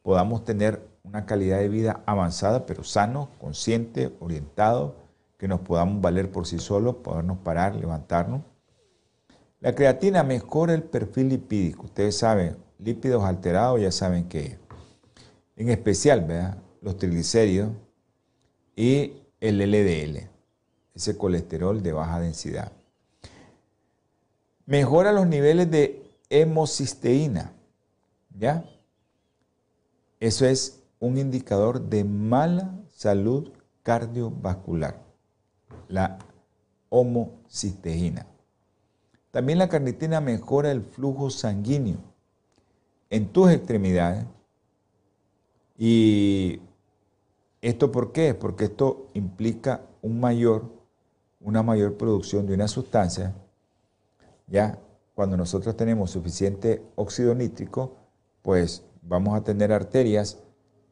podamos 0.03 0.45
tener 0.45 0.87
una 1.03 1.27
calidad 1.27 1.59
de 1.59 1.69
vida 1.69 2.05
avanzada, 2.07 2.67
pero 2.67 2.85
sano, 2.85 3.31
consciente, 3.41 4.13
orientado, 4.21 4.95
que 5.37 5.49
nos 5.49 5.59
podamos 5.59 6.01
valer 6.01 6.31
por 6.31 6.47
sí 6.47 6.61
solos, 6.61 6.95
podernos 7.03 7.39
parar, 7.39 7.75
levantarnos. 7.75 8.43
La 9.59 9.75
creatina 9.75 10.23
mejora 10.23 10.73
el 10.73 10.85
perfil 10.85 11.31
lipídico. 11.31 11.87
Ustedes 11.87 12.17
saben, 12.17 12.57
lípidos 12.79 13.25
alterados 13.25 13.81
ya 13.81 13.91
saben 13.91 14.29
que 14.29 14.59
En 15.57 15.69
especial, 15.69 16.21
¿verdad? 16.21 16.59
los 16.81 16.97
triglicéridos 16.97 17.73
y 18.77 19.15
el 19.41 19.59
LDL, 19.59 20.29
ese 20.95 21.19
colesterol 21.19 21.83
de 21.83 21.93
baja 21.93 22.21
densidad. 22.21 22.71
Mejora 24.65 25.11
los 25.11 25.27
niveles 25.27 25.69
de 25.73 26.00
hemocisteína, 26.31 27.53
¿ya? 28.39 28.65
Eso 30.21 30.47
es 30.47 30.83
un 30.99 31.19
indicador 31.19 31.81
de 31.81 32.05
mala 32.05 32.75
salud 32.95 33.53
cardiovascular 33.83 35.03
la 35.89 36.19
homocisteína. 36.89 38.27
También 39.31 39.59
la 39.59 39.69
carnitina 39.69 40.21
mejora 40.21 40.71
el 40.71 40.83
flujo 40.83 41.31
sanguíneo 41.31 41.99
en 43.11 43.29
tus 43.29 43.51
extremidades. 43.51 44.25
¿Y 45.79 46.61
esto 47.63 47.91
por 47.91 48.13
qué? 48.13 48.35
Porque 48.35 48.65
esto 48.65 49.09
implica 49.15 49.83
una 50.03 51.63
mayor 51.63 51.97
producción 51.97 52.47
de 52.47 52.55
una 52.55 52.69
sustancia. 52.69 53.35
Ya 54.47 54.79
cuando 55.21 55.37
nosotros 55.37 55.77
tenemos 55.77 56.13
suficiente 56.13 56.83
óxido 56.95 57.35
nítrico, 57.35 57.95
pues 58.41 58.87
vamos 59.03 59.37
a 59.37 59.45
tener 59.45 59.71
arterias 59.71 60.39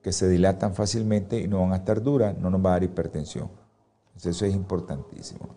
que 0.02 0.12
se 0.12 0.28
dilatan 0.28 0.74
fácilmente 0.74 1.40
y 1.40 1.48
no 1.48 1.60
van 1.62 1.72
a 1.72 1.76
estar 1.76 2.02
duras, 2.02 2.36
no 2.36 2.50
nos 2.50 2.62
va 2.62 2.68
a 2.68 2.72
dar 2.72 2.82
hipertensión. 2.82 3.50
Eso 4.14 4.44
es 4.44 4.54
importantísimo. 4.54 5.48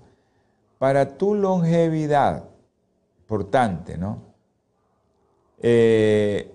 Para 0.80 1.18
tu 1.18 1.36
longevidad, 1.36 2.46
importante, 3.20 3.98
¿no? 3.98 4.22
Eh, 5.58 6.50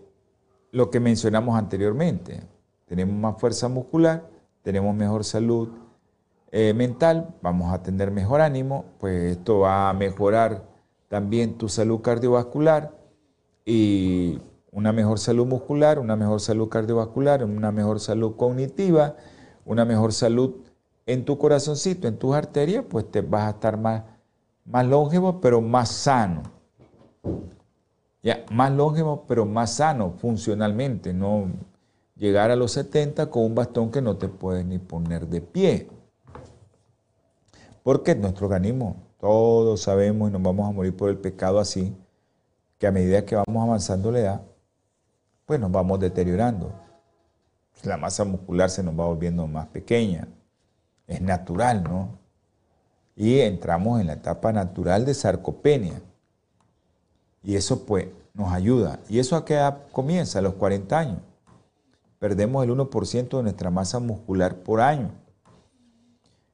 lo 0.72 0.90
que 0.90 1.00
mencionamos 1.00 1.54
anteriormente, 1.54 2.40
tenemos 2.86 3.14
más 3.14 3.38
fuerza 3.38 3.68
muscular, 3.68 4.26
tenemos 4.62 4.94
mejor 4.94 5.22
salud 5.22 5.68
eh, 6.50 6.72
mental, 6.72 7.34
vamos 7.42 7.74
a 7.74 7.82
tener 7.82 8.10
mejor 8.10 8.40
ánimo, 8.40 8.86
pues 9.00 9.32
esto 9.36 9.58
va 9.58 9.90
a 9.90 9.92
mejorar 9.92 10.75
también 11.08 11.58
tu 11.58 11.68
salud 11.68 12.00
cardiovascular 12.00 12.96
y 13.64 14.38
una 14.72 14.92
mejor 14.92 15.18
salud 15.18 15.46
muscular, 15.46 15.98
una 15.98 16.16
mejor 16.16 16.40
salud 16.40 16.68
cardiovascular, 16.68 17.44
una 17.44 17.72
mejor 17.72 18.00
salud 18.00 18.36
cognitiva, 18.36 19.16
una 19.64 19.84
mejor 19.84 20.12
salud 20.12 20.56
en 21.06 21.24
tu 21.24 21.38
corazoncito, 21.38 22.08
en 22.08 22.18
tus 22.18 22.34
arterias, 22.34 22.84
pues 22.88 23.10
te 23.10 23.20
vas 23.20 23.44
a 23.44 23.50
estar 23.50 23.78
más, 23.78 24.02
más 24.64 24.86
longevo, 24.86 25.40
pero 25.40 25.60
más 25.60 25.88
sano. 25.88 26.42
Ya, 28.22 28.44
más 28.50 28.72
longevo, 28.72 29.24
pero 29.28 29.46
más 29.46 29.74
sano 29.74 30.14
funcionalmente, 30.18 31.14
no 31.14 31.46
llegar 32.16 32.50
a 32.50 32.56
los 32.56 32.72
70 32.72 33.30
con 33.30 33.44
un 33.44 33.54
bastón 33.54 33.90
que 33.90 34.02
no 34.02 34.16
te 34.16 34.28
puedes 34.28 34.66
ni 34.66 34.78
poner 34.78 35.28
de 35.28 35.40
pie. 35.40 35.88
Porque 37.82 38.16
nuestro 38.16 38.46
organismo, 38.46 39.05
todos 39.26 39.80
sabemos 39.80 40.28
y 40.28 40.32
nos 40.32 40.40
vamos 40.40 40.68
a 40.68 40.72
morir 40.72 40.96
por 40.96 41.10
el 41.10 41.18
pecado 41.18 41.58
así, 41.58 41.92
que 42.78 42.86
a 42.86 42.92
medida 42.92 43.24
que 43.24 43.34
vamos 43.34 43.60
avanzando 43.60 44.12
la 44.12 44.20
edad, 44.20 44.42
pues 45.44 45.58
nos 45.58 45.72
vamos 45.72 45.98
deteriorando. 45.98 46.72
La 47.82 47.96
masa 47.96 48.24
muscular 48.24 48.70
se 48.70 48.84
nos 48.84 48.94
va 48.94 49.04
volviendo 49.04 49.44
más 49.48 49.66
pequeña, 49.66 50.28
es 51.08 51.20
natural, 51.20 51.82
¿no? 51.82 52.10
Y 53.16 53.40
entramos 53.40 54.00
en 54.00 54.06
la 54.06 54.12
etapa 54.12 54.52
natural 54.52 55.04
de 55.04 55.14
sarcopenia. 55.14 56.00
Y 57.42 57.56
eso 57.56 57.84
pues 57.84 58.06
nos 58.32 58.52
ayuda. 58.52 59.00
¿Y 59.08 59.18
eso 59.18 59.34
a 59.34 59.44
qué 59.44 59.54
edad 59.54 59.88
comienza? 59.90 60.38
A 60.38 60.42
los 60.42 60.54
40 60.54 60.96
años. 60.96 61.18
Perdemos 62.20 62.62
el 62.62 62.70
1% 62.70 63.36
de 63.38 63.42
nuestra 63.42 63.70
masa 63.70 63.98
muscular 63.98 64.54
por 64.54 64.80
año. 64.80 65.10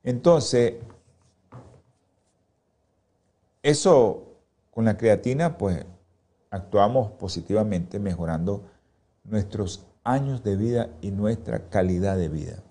Entonces, 0.02 0.76
eso 3.62 4.38
con 4.70 4.84
la 4.84 4.96
creatina, 4.96 5.58
pues 5.58 5.84
actuamos 6.50 7.12
positivamente 7.12 7.98
mejorando 7.98 8.62
nuestros 9.24 9.86
años 10.04 10.42
de 10.42 10.56
vida 10.56 10.90
y 11.00 11.10
nuestra 11.10 11.68
calidad 11.68 12.16
de 12.16 12.28
vida. 12.28 12.62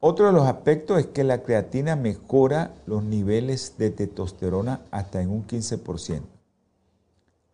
Otro 0.00 0.26
de 0.26 0.32
los 0.32 0.46
aspectos 0.46 0.98
es 0.98 1.06
que 1.06 1.24
la 1.24 1.42
creatina 1.42 1.96
mejora 1.96 2.74
los 2.86 3.02
niveles 3.02 3.76
de 3.78 3.90
testosterona 3.90 4.82
hasta 4.90 5.22
en 5.22 5.30
un 5.30 5.46
15%. 5.46 6.22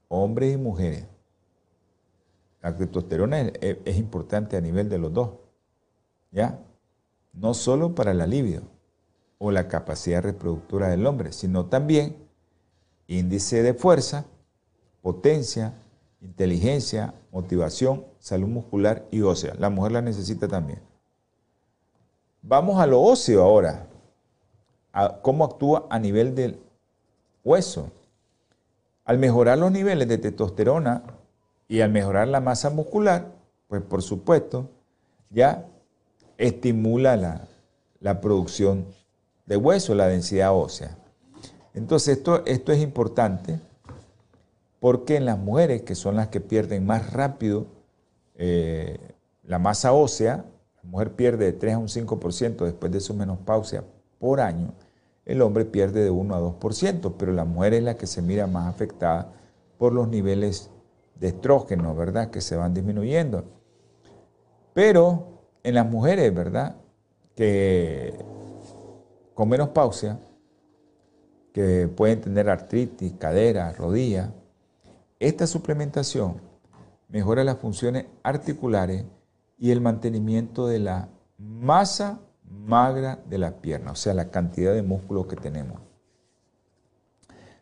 Hombres 0.09 0.55
y 0.55 0.57
mujeres. 0.57 1.07
La 2.61 2.77
testosterona 2.77 3.41
es, 3.41 3.97
importante 3.97 4.57
a 4.57 4.61
nivel 4.61 4.89
de 4.89 4.99
los 4.99 5.13
dos. 5.13 5.31
¿Ya? 6.31 6.59
No 7.33 7.55
solo 7.55 7.95
para 7.95 8.15
la 8.15 8.27
libido 8.27 8.63
o 9.45 9.51
la 9.51 9.67
capacidad 9.67 10.23
reproductora 10.23 10.89
del 10.89 11.05
hombre, 11.05 11.33
sino 11.33 11.67
también 11.67 12.15
índice 13.09 13.65
de 13.65 13.75
fuerza, 13.75 14.25
potencia, 15.01 15.75
inteligencia, 16.21 17.13
motivación, 17.33 18.05
salud 18.21 18.47
muscular 18.47 19.05
y 19.11 19.23
ósea. 19.23 19.55
La 19.59 19.69
mujer 19.69 19.91
la 19.91 20.01
necesita 20.01 20.47
también. 20.47 20.79
Vamos 22.41 22.81
a 22.81 22.87
lo 22.87 23.03
óseo 23.03 23.43
ahora. 23.43 23.89
cómo 25.23 25.45
actúa 25.45 25.89
a 25.91 25.99
nivel 25.99 26.37
del 26.37 26.61
hueso. 27.43 27.91
Al 29.05 29.19
mejorar 29.19 29.59
los 29.59 29.73
niveles 29.73 30.07
de 30.07 30.19
testosterona 30.19 31.03
y 31.67 31.81
al 31.81 31.91
mejorar 31.91 32.29
la 32.29 32.41
masa 32.41 32.71
muscular, 32.71 33.33
pues 33.67 33.83
por 33.83 34.03
supuesto, 34.03 34.69
ya 35.31 35.67
estimula 36.39 37.17
la, 37.17 37.49
la 37.99 38.21
producción 38.21 39.02
de 39.47 39.57
hueso, 39.57 39.95
la 39.95 40.09
densidad 40.09 40.55
ósea. 40.55 40.97
Entonces 41.75 42.19
esto, 42.19 42.45
esto 42.47 42.73
es 42.73 42.81
importante 42.81 43.61
porque 44.81 45.17
en 45.17 45.25
las 45.25 45.39
mujeres, 45.39 45.83
que 45.83 45.95
son 45.95 46.17
las 46.17 46.29
que 46.29 46.41
pierden 46.41 46.85
más 46.85 47.13
rápido 47.13 47.67
eh, 48.35 48.99
la 49.45 49.59
masa 49.59 49.93
ósea, 49.93 50.45
la 50.83 50.91
mujer 50.91 51.13
pierde 51.13 51.45
de 51.47 51.53
3 51.53 51.75
a 51.75 51.79
un 51.79 51.89
5% 51.89 52.65
después 52.65 52.91
de 52.91 53.01
su 53.01 53.15
menopausia 53.15 53.85
por 54.19 54.41
año, 54.41 54.75
el 55.25 55.41
hombre 55.41 55.65
pierde 55.65 56.03
de 56.03 56.11
1 56.11 56.35
a 56.35 56.41
2%, 56.41 57.15
pero 57.17 57.33
la 57.33 57.45
mujer 57.45 57.75
es 57.75 57.83
la 57.85 57.97
que 57.97 58.07
se 58.07 58.23
mira 58.23 58.47
más 58.47 58.69
afectada 58.69 59.33
por 59.79 59.93
los 59.93 60.09
niveles 60.09 60.69
de 61.15 61.29
estrógeno, 61.29 61.95
¿verdad? 61.95 62.31
Que 62.31 62.41
se 62.41 62.57
van 62.57 62.75
disminuyendo. 62.75 63.45
Pero 64.75 65.43
en 65.63 65.75
las 65.75 65.89
mujeres, 65.89 66.35
¿verdad? 66.35 66.77
Que 67.37 68.19
con 69.35 69.49
menopausia, 69.49 70.19
que 71.53 71.89
pueden 71.89 72.21
tener 72.21 72.49
artritis, 72.49 73.13
cadera, 73.19 73.73
rodilla, 73.73 74.33
esta 75.21 75.47
suplementación 75.47 76.41
mejora 77.09 77.45
las 77.45 77.59
funciones 77.59 78.07
articulares 78.23 79.05
y 79.59 79.71
el 79.71 79.81
mantenimiento 79.81 80.67
de 80.67 80.79
la 80.79 81.09
masa 81.39 82.21
magra 82.49 83.21
de 83.27 83.39
la 83.39 83.61
pierna, 83.61 83.93
o 83.93 83.95
sea, 83.95 84.15
la 84.15 84.31
cantidad 84.31 84.73
de 84.73 84.83
músculo 84.83 85.29
que 85.29 85.37
tenemos. 85.37 85.81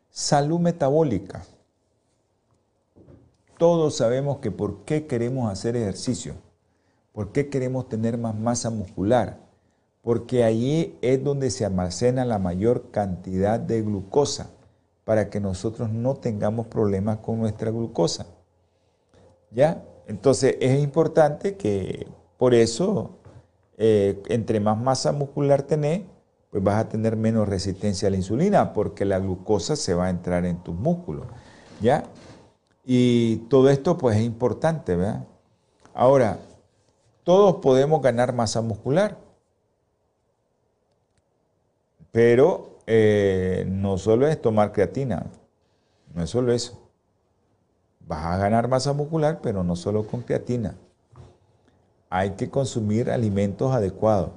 Salud 0.09 0.61
metabólica. 0.61 1.45
Todos 3.59 3.97
sabemos 3.97 4.39
que 4.39 4.51
por 4.51 4.85
qué 4.85 5.07
queremos 5.07 5.51
hacer 5.53 5.77
ejercicio, 5.77 6.35
por 7.13 7.33
qué 7.33 7.51
queremos 7.51 7.89
tener 7.89 8.17
más 8.17 8.35
masa 8.35 8.71
muscular, 8.71 9.50
porque 10.03 10.45
allí 10.45 10.97
es 11.03 11.23
donde 11.23 11.51
se 11.51 11.65
almacena 11.65 12.25
la 12.25 12.39
mayor 12.39 12.91
cantidad 12.91 13.61
de 13.61 13.83
glucosa 13.83 14.51
para 15.05 15.29
que 15.29 15.41
nosotros 15.41 15.91
no 15.91 16.15
tengamos 16.17 16.67
problemas 16.67 17.19
con 17.19 17.39
nuestra 17.39 17.71
glucosa. 17.71 18.27
¿Ya? 19.51 19.83
Entonces 20.07 20.57
es 20.61 20.81
importante 20.81 21.57
que 21.57 22.07
por 22.39 22.55
eso, 22.55 23.19
eh, 23.77 24.23
entre 24.29 24.61
más 24.61 24.79
masa 24.79 25.13
muscular 25.13 25.63
tenés, 25.63 26.03
pues 26.51 26.65
vas 26.65 26.77
a 26.77 26.89
tener 26.89 27.17
menos 27.17 27.49
resistencia 27.49 28.09
a 28.09 28.11
la 28.11 28.17
insulina 28.17 28.73
porque 28.73 29.05
la 29.05 29.19
glucosa 29.19 29.77
se 29.77 29.95
va 29.95 30.07
a 30.07 30.11
entrar 30.11 30.47
en 30.47 30.63
tus 30.63 30.75
músculos. 30.75 31.27
¿Ya? 31.81 32.05
Y 32.85 33.37
todo 33.49 33.71
esto 33.71 33.97
pues 33.99 34.17
es 34.17 34.23
importante, 34.23 34.97
¿verdad? 34.97 35.25
Ahora, 35.95 36.39
todos 37.25 37.57
podemos 37.57 38.01
ganar 38.03 38.33
masa 38.33 38.63
muscular, 38.63 39.19
pero 42.13 42.79
eh, 42.87 43.65
no 43.69 43.99
solo 43.99 44.27
es 44.27 44.41
tomar 44.41 44.73
creatina, 44.73 45.27
no 46.15 46.23
es 46.23 46.31
solo 46.31 46.53
eso. 46.53 46.81
Vas 48.01 48.27
a 48.27 48.39
ganar 48.39 48.69
masa 48.69 48.93
muscular, 48.93 49.41
pero 49.43 49.63
no 49.63 49.77
solo 49.77 50.07
con 50.07 50.23
creatina. 50.23 50.75
Hay 52.09 52.31
que 52.31 52.51
consumir 52.51 53.11
alimentos 53.11 53.73
adecuados. 53.73 54.31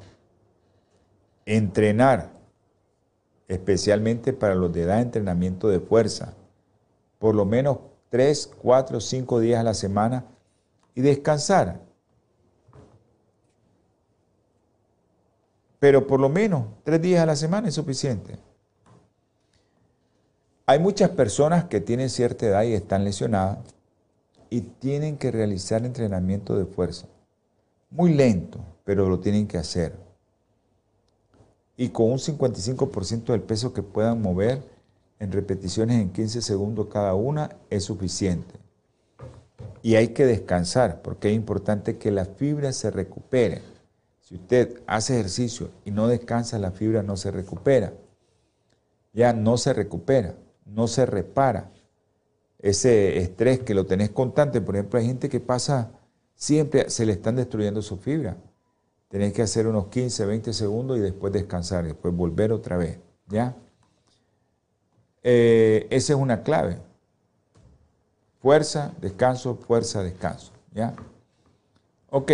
Entrenar, 1.46 2.30
especialmente 3.48 4.32
para 4.32 4.54
los 4.54 4.72
de 4.72 4.84
edad 4.84 4.98
de 4.98 5.02
entrenamiento 5.02 5.68
de 5.70 5.80
fuerza, 5.80 6.36
por 7.18 7.34
lo 7.34 7.46
menos 7.46 7.80
3, 8.10 8.52
4, 8.62 9.00
5 9.00 9.40
días 9.40 9.60
a 9.60 9.64
la 9.64 9.74
semana 9.74 10.26
y 10.94 11.02
descansar. 11.02 11.80
Pero 15.84 16.08
por 16.08 16.22
lo 16.22 16.30
menos 16.30 16.64
tres 16.86 17.02
días 17.02 17.22
a 17.22 17.26
la 17.26 17.36
semana 17.36 17.68
es 17.68 17.74
suficiente. 17.74 18.40
Hay 20.66 20.80
muchas 20.80 21.10
personas 21.10 21.66
que 21.66 21.82
tienen 21.82 22.10
cierta 22.10 22.46
edad 22.46 22.64
y 22.64 22.72
están 22.72 23.04
lesionadas 23.04 23.58
y 24.50 24.62
tienen 24.62 25.18
que 25.18 25.30
realizar 25.30 25.84
entrenamiento 25.84 26.58
de 26.58 26.64
fuerza. 26.64 27.08
Muy 27.90 28.14
lento, 28.14 28.60
pero 28.86 29.10
lo 29.10 29.20
tienen 29.20 29.46
que 29.46 29.58
hacer. 29.58 29.94
Y 31.76 31.90
con 31.90 32.14
un 32.14 32.18
55% 32.18 33.34
del 33.34 33.42
peso 33.42 33.74
que 33.74 33.84
puedan 33.84 34.22
mover 34.22 34.64
en 35.20 35.34
repeticiones 35.34 36.02
en 36.02 36.14
15 36.14 36.42
segundos 36.42 36.88
cada 36.90 37.14
una 37.14 37.58
es 37.70 37.84
suficiente. 37.84 38.56
Y 39.82 39.96
hay 39.96 40.14
que 40.14 40.26
descansar 40.26 41.02
porque 41.02 41.28
es 41.28 41.36
importante 41.36 41.98
que 41.98 42.10
las 42.10 42.30
fibras 42.38 42.78
se 42.78 42.90
recuperen. 42.90 43.73
Si 44.24 44.36
usted 44.36 44.82
hace 44.88 45.16
ejercicio 45.16 45.70
y 45.84 45.92
no 45.92 46.08
descansa, 46.08 46.58
la 46.58 46.72
fibra 46.72 47.04
no 47.04 47.18
se 47.18 47.30
recupera. 47.30 47.94
Ya 49.12 49.34
no 49.34 49.58
se 49.58 49.74
recupera, 49.74 50.36
no 50.66 50.88
se 50.88 51.06
repara. 51.06 51.72
Ese 52.60 53.18
estrés 53.18 53.60
que 53.60 53.74
lo 53.74 53.86
tenés 53.86 54.12
constante, 54.12 54.62
por 54.62 54.76
ejemplo, 54.76 54.98
hay 54.98 55.06
gente 55.06 55.28
que 55.28 55.42
pasa 55.42 55.92
siempre, 56.36 56.90
se 56.90 57.06
le 57.06 57.12
están 57.12 57.36
destruyendo 57.36 57.82
su 57.82 57.98
fibra. 57.98 58.38
Tenés 59.10 59.34
que 59.34 59.42
hacer 59.42 59.68
unos 59.68 59.88
15, 59.88 60.26
20 60.26 60.54
segundos 60.54 60.98
y 60.98 61.02
después 61.02 61.34
descansar, 61.34 61.84
después 61.84 62.16
volver 62.16 62.54
otra 62.54 62.78
vez. 62.78 63.00
¿Ya? 63.28 63.56
Eh, 65.22 65.86
esa 65.90 66.14
es 66.14 66.20
una 66.20 66.44
clave. 66.44 66.80
Fuerza, 68.42 68.94
descanso, 69.02 69.56
fuerza, 69.56 70.02
descanso. 70.02 70.54
¿Ya? 70.74 70.96
Ok, 72.10 72.32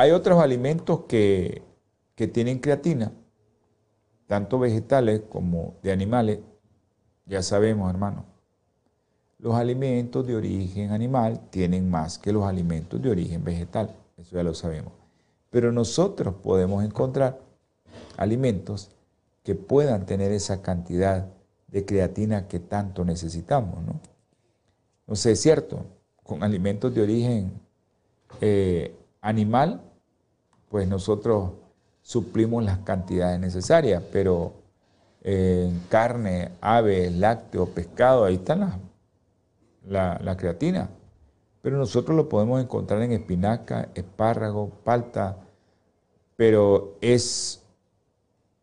hay 0.00 0.12
otros 0.12 0.42
alimentos 0.42 1.00
que, 1.06 1.62
tienen 2.32 2.58
creatina, 2.58 3.12
tanto 4.26 4.58
vegetales 4.58 5.22
como 5.28 5.74
de 5.82 5.92
animales. 5.92 6.38
Ya 7.26 7.42
sabemos, 7.42 7.90
hermano, 7.90 8.24
los 9.38 9.54
alimentos 9.54 10.26
de 10.26 10.36
origen 10.36 10.92
animal 10.92 11.40
tienen 11.50 11.90
más 11.90 12.18
que 12.18 12.32
los 12.32 12.44
alimentos 12.44 13.00
de 13.00 13.10
origen 13.10 13.44
vegetal. 13.44 13.94
Eso 14.16 14.36
ya 14.36 14.42
lo 14.42 14.54
sabemos. 14.54 14.92
Pero 15.50 15.70
nosotros 15.70 16.34
podemos 16.42 16.82
encontrar 16.82 17.38
alimentos 18.16 18.90
que 19.42 19.54
puedan 19.54 20.06
tener 20.06 20.32
esa 20.32 20.62
cantidad 20.62 21.26
de 21.68 21.84
creatina 21.84 22.48
que 22.48 22.58
tanto 22.58 23.04
necesitamos, 23.04 23.82
¿no? 23.82 24.00
Entonces 25.00 25.32
es 25.32 25.40
cierto, 25.42 25.84
con 26.22 26.42
alimentos 26.42 26.94
de 26.94 27.02
origen 27.02 27.52
eh, 28.40 28.94
animal 29.20 29.89
pues 30.70 30.86
nosotros 30.88 31.50
suplimos 32.00 32.64
las 32.64 32.78
cantidades 32.78 33.38
necesarias, 33.40 34.02
pero 34.12 34.54
en 35.22 35.80
carne, 35.90 36.52
aves, 36.60 37.12
lácteos, 37.12 37.68
pescado, 37.70 38.24
ahí 38.24 38.36
está 38.36 38.56
la, 38.56 40.18
la, 40.22 40.36
creatina. 40.36 40.88
Pero 41.60 41.76
nosotros 41.76 42.16
lo 42.16 42.28
podemos 42.28 42.62
encontrar 42.62 43.02
en 43.02 43.12
espinaca, 43.12 43.88
espárrago, 43.94 44.70
palta, 44.84 45.36
pero 46.36 46.96
es 47.00 47.62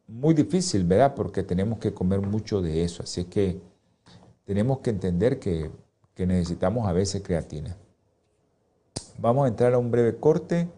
muy 0.07 0.33
difícil, 0.33 0.85
¿verdad? 0.85 1.13
Porque 1.13 1.43
tenemos 1.43 1.77
que 1.77 1.93
comer 1.93 2.21
mucho 2.21 2.61
de 2.61 2.83
eso. 2.83 3.03
Así 3.03 3.25
que 3.25 3.59
tenemos 4.45 4.79
que 4.79 4.89
entender 4.91 5.39
que, 5.39 5.69
que 6.15 6.25
necesitamos 6.25 6.87
a 6.87 6.93
veces 6.93 7.21
creatina. 7.21 7.75
Vamos 9.19 9.45
a 9.45 9.49
entrar 9.49 9.73
a 9.73 9.77
un 9.77 9.91
breve 9.91 10.15
corte. 10.15 10.69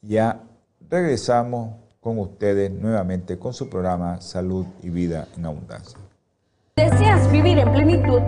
Ya 0.00 0.47
regresamos 0.90 1.74
con 2.00 2.18
ustedes 2.18 2.70
nuevamente 2.70 3.38
con 3.38 3.52
su 3.52 3.68
programa 3.68 4.20
Salud 4.20 4.66
y 4.82 4.90
Vida 4.90 5.26
en 5.36 5.46
Abundancia. 5.46 5.98
¿Deseas 6.76 7.30
vivir 7.30 7.58
en 7.58 7.72
plenitud? 7.72 8.20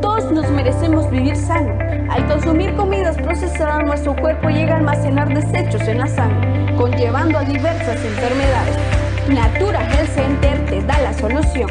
Todos 0.00 0.30
nos 0.30 0.50
merecemos 0.50 1.10
vivir 1.10 1.34
sano. 1.34 1.76
Al 2.10 2.26
consumir 2.28 2.76
comidas 2.76 3.16
procesadas, 3.16 3.84
nuestro 3.86 4.14
cuerpo 4.14 4.48
llega 4.48 4.74
a 4.74 4.78
almacenar 4.78 5.32
desechos 5.34 5.82
en 5.88 5.98
la 5.98 6.06
sangre, 6.06 6.76
conllevando 6.76 7.38
a 7.38 7.44
diversas 7.44 8.04
enfermedades. 8.04 8.76
Natura 9.28 9.80
Health 9.90 10.10
Center 10.10 10.66
te 10.66 10.82
da 10.82 11.00
la 11.00 11.14
solución. 11.14 11.70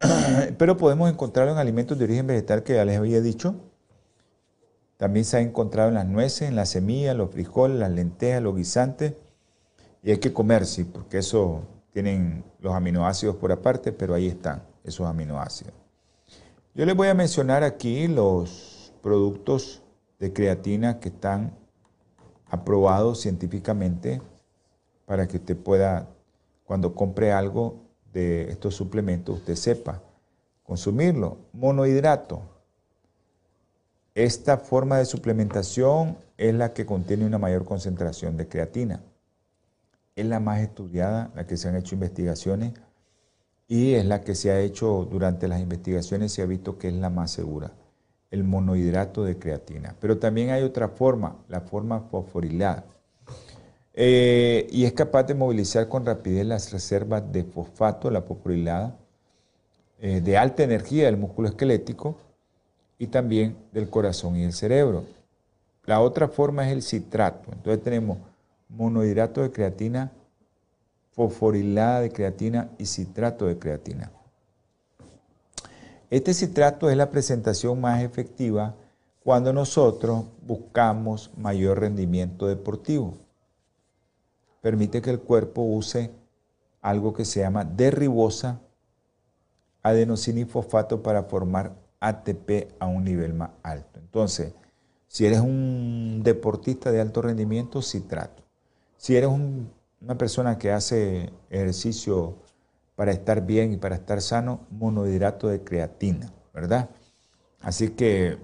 pero 0.58 0.76
podemos 0.76 1.10
encontrarlo 1.10 1.52
en 1.52 1.58
alimentos 1.58 1.98
de 1.98 2.04
origen 2.04 2.26
vegetal 2.26 2.62
que 2.62 2.74
ya 2.74 2.84
les 2.84 2.98
había 2.98 3.20
dicho, 3.20 3.54
también 4.96 5.24
se 5.24 5.38
ha 5.38 5.40
encontrado 5.40 5.88
en 5.88 5.94
las 5.94 6.06
nueces, 6.06 6.42
en 6.42 6.56
las 6.56 6.68
semillas, 6.68 7.16
los 7.16 7.30
frijoles, 7.30 7.78
las 7.78 7.90
lentejas, 7.90 8.42
los 8.42 8.54
guisantes. 8.54 9.14
Y 10.02 10.10
hay 10.10 10.18
que 10.18 10.34
comer, 10.34 10.66
sí, 10.66 10.84
porque 10.84 11.16
eso 11.16 11.62
tienen 11.90 12.44
los 12.60 12.74
aminoácidos 12.74 13.36
por 13.36 13.50
aparte, 13.50 13.92
pero 13.92 14.12
ahí 14.12 14.26
están 14.28 14.62
esos 14.84 15.06
aminoácidos. 15.06 15.72
Yo 16.74 16.84
les 16.84 16.94
voy 16.94 17.08
a 17.08 17.14
mencionar 17.14 17.64
aquí 17.64 18.08
los 18.08 18.69
productos 19.02 19.82
de 20.18 20.32
creatina 20.32 21.00
que 21.00 21.08
están 21.08 21.52
aprobados 22.48 23.20
científicamente 23.20 24.20
para 25.06 25.26
que 25.26 25.38
usted 25.38 25.56
pueda, 25.56 26.08
cuando 26.64 26.94
compre 26.94 27.32
algo 27.32 27.76
de 28.12 28.50
estos 28.50 28.74
suplementos, 28.74 29.38
usted 29.38 29.54
sepa 29.54 30.02
consumirlo. 30.62 31.38
Monohidrato, 31.52 32.42
esta 34.14 34.58
forma 34.58 34.98
de 34.98 35.04
suplementación 35.04 36.16
es 36.36 36.54
la 36.54 36.72
que 36.72 36.86
contiene 36.86 37.26
una 37.26 37.38
mayor 37.38 37.64
concentración 37.64 38.36
de 38.36 38.48
creatina. 38.48 39.00
Es 40.16 40.26
la 40.26 40.40
más 40.40 40.60
estudiada, 40.60 41.30
la 41.34 41.46
que 41.46 41.56
se 41.56 41.68
han 41.68 41.76
hecho 41.76 41.94
investigaciones 41.94 42.72
y 43.70 43.94
es 43.94 44.04
la 44.04 44.22
que 44.22 44.34
se 44.34 44.50
ha 44.50 44.60
hecho 44.60 45.06
durante 45.08 45.46
las 45.46 45.60
investigaciones, 45.60 46.32
se 46.32 46.42
ha 46.42 46.46
visto 46.46 46.76
que 46.76 46.88
es 46.88 46.94
la 46.94 47.08
más 47.08 47.30
segura, 47.30 47.70
el 48.30 48.44
monohidrato 48.44 49.24
de 49.24 49.38
creatina. 49.38 49.94
Pero 50.00 50.18
también 50.18 50.50
hay 50.50 50.62
otra 50.62 50.88
forma, 50.88 51.36
la 51.48 51.60
forma 51.60 52.00
fosforilada. 52.10 52.84
Eh, 53.94 54.68
y 54.70 54.84
es 54.84 54.92
capaz 54.92 55.24
de 55.24 55.34
movilizar 55.34 55.88
con 55.88 56.06
rapidez 56.06 56.46
las 56.46 56.72
reservas 56.72 57.30
de 57.32 57.44
fosfato, 57.44 58.10
la 58.10 58.22
fosforilada, 58.22 58.96
eh, 60.00 60.20
de 60.20 60.38
alta 60.38 60.62
energía 60.62 61.06
del 61.06 61.16
músculo 61.16 61.48
esquelético, 61.48 62.16
y 63.00 63.06
también 63.06 63.56
del 63.72 63.88
corazón 63.88 64.36
y 64.36 64.44
el 64.44 64.52
cerebro. 64.52 65.04
La 65.86 66.00
otra 66.02 66.28
forma 66.28 66.66
es 66.66 66.72
el 66.72 66.82
citrato. 66.82 67.50
Entonces 67.50 67.82
tenemos 67.82 68.18
monohidrato 68.68 69.40
de 69.40 69.50
creatina, 69.50 70.12
fosforilada 71.12 72.02
de 72.02 72.12
creatina 72.12 72.68
y 72.78 72.84
citrato 72.84 73.46
de 73.46 73.58
creatina. 73.58 74.12
Este 76.10 76.34
citrato 76.34 76.90
es 76.90 76.96
la 76.96 77.12
presentación 77.12 77.80
más 77.80 78.02
efectiva 78.02 78.74
cuando 79.22 79.52
nosotros 79.52 80.24
buscamos 80.44 81.30
mayor 81.36 81.78
rendimiento 81.78 82.48
deportivo. 82.48 83.14
Permite 84.60 85.00
que 85.00 85.10
el 85.10 85.20
cuerpo 85.20 85.62
use 85.62 86.10
algo 86.82 87.14
que 87.14 87.24
se 87.24 87.40
llama 87.40 87.64
derribosa 87.64 88.60
adenosina 89.84 90.44
para 91.02 91.22
formar 91.22 91.76
ATP 92.00 92.72
a 92.80 92.86
un 92.86 93.04
nivel 93.04 93.32
más 93.32 93.50
alto. 93.62 94.00
Entonces, 94.00 94.52
si 95.06 95.26
eres 95.26 95.40
un 95.40 96.22
deportista 96.24 96.90
de 96.90 97.00
alto 97.00 97.22
rendimiento, 97.22 97.82
citrato. 97.82 98.42
Si 98.96 99.16
eres 99.16 99.30
una 99.30 100.18
persona 100.18 100.58
que 100.58 100.72
hace 100.72 101.30
ejercicio 101.50 102.34
para 103.00 103.12
estar 103.12 103.46
bien 103.46 103.72
y 103.72 103.76
para 103.78 103.94
estar 103.94 104.20
sano, 104.20 104.66
monohidrato 104.68 105.48
de 105.48 105.64
creatina, 105.64 106.30
¿verdad? 106.52 106.90
Así 107.62 107.88
que 107.88 108.36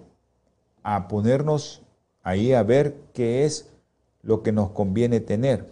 a 0.82 1.08
ponernos 1.08 1.82
ahí 2.22 2.54
a 2.54 2.62
ver 2.62 2.96
qué 3.12 3.44
es 3.44 3.70
lo 4.22 4.42
que 4.42 4.52
nos 4.52 4.70
conviene 4.70 5.20
tener, 5.20 5.68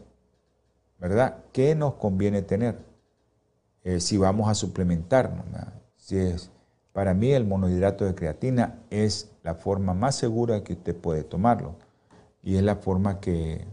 ¿verdad? 0.98 1.38
¿Qué 1.50 1.74
nos 1.74 1.94
conviene 1.94 2.42
tener? 2.42 2.76
Eh, 3.84 4.00
si 4.00 4.18
vamos 4.18 4.50
a 4.50 4.54
suplementarnos, 4.54 5.46
si 5.96 6.18
es 6.18 6.50
para 6.92 7.14
mí 7.14 7.32
el 7.32 7.46
monohidrato 7.46 8.04
de 8.04 8.14
creatina 8.14 8.80
es 8.90 9.30
la 9.42 9.54
forma 9.54 9.94
más 9.94 10.14
segura 10.14 10.62
que 10.62 10.74
usted 10.74 10.94
puede 10.94 11.24
tomarlo 11.24 11.74
y 12.42 12.56
es 12.56 12.62
la 12.62 12.76
forma 12.76 13.18
que 13.18 13.66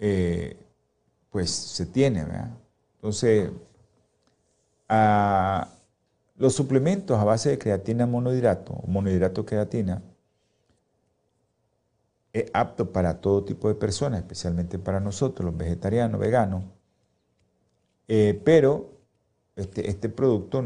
eh, 0.00 0.56
pues 1.30 1.52
se 1.52 1.86
tiene. 1.86 2.26
Entonces, 3.02 3.50
los 6.36 6.54
suplementos 6.54 7.18
a 7.18 7.24
base 7.24 7.50
de 7.50 7.58
creatina 7.58 8.06
monohidrato 8.06 8.74
o 8.74 8.86
monohidrato 8.86 9.44
creatina 9.44 10.00
es 12.32 12.48
apto 12.54 12.92
para 12.92 13.20
todo 13.20 13.44
tipo 13.44 13.66
de 13.68 13.74
personas, 13.74 14.20
especialmente 14.20 14.78
para 14.78 15.00
nosotros, 15.00 15.44
los 15.46 15.56
vegetarianos, 15.56 16.20
veganos, 16.20 16.62
eh, 18.06 18.40
pero 18.44 18.92
este, 19.56 19.90
este 19.90 20.08
producto 20.08 20.62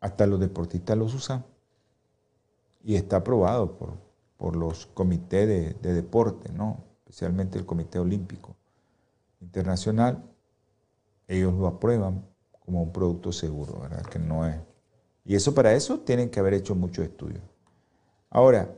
hasta 0.00 0.26
los 0.26 0.40
deportistas 0.40 0.96
los 0.96 1.14
usan 1.14 1.44
y 2.82 2.96
está 2.96 3.16
aprobado 3.18 3.76
por, 3.76 3.92
por 4.38 4.56
los 4.56 4.86
comités 4.86 5.46
de, 5.80 5.92
deporte, 5.92 6.50
¿no? 6.52 6.78
especialmente 7.04 7.58
el 7.58 7.66
Comité 7.66 7.98
Olímpico 7.98 8.56
Internacional. 9.40 10.22
Ellos 11.28 11.54
lo 11.54 11.66
aprueban 11.66 12.26
como 12.64 12.82
un 12.82 12.92
producto 12.92 13.32
seguro, 13.32 13.80
¿verdad? 13.80 14.04
Que 14.06 14.18
no 14.18 14.46
es. 14.46 14.56
Y 15.24 15.34
eso 15.34 15.54
para 15.54 15.72
eso 15.72 16.00
tienen 16.00 16.30
que 16.30 16.40
haber 16.40 16.54
hecho 16.54 16.74
muchos 16.74 17.04
estudios. 17.04 17.42
Ahora, 18.30 18.74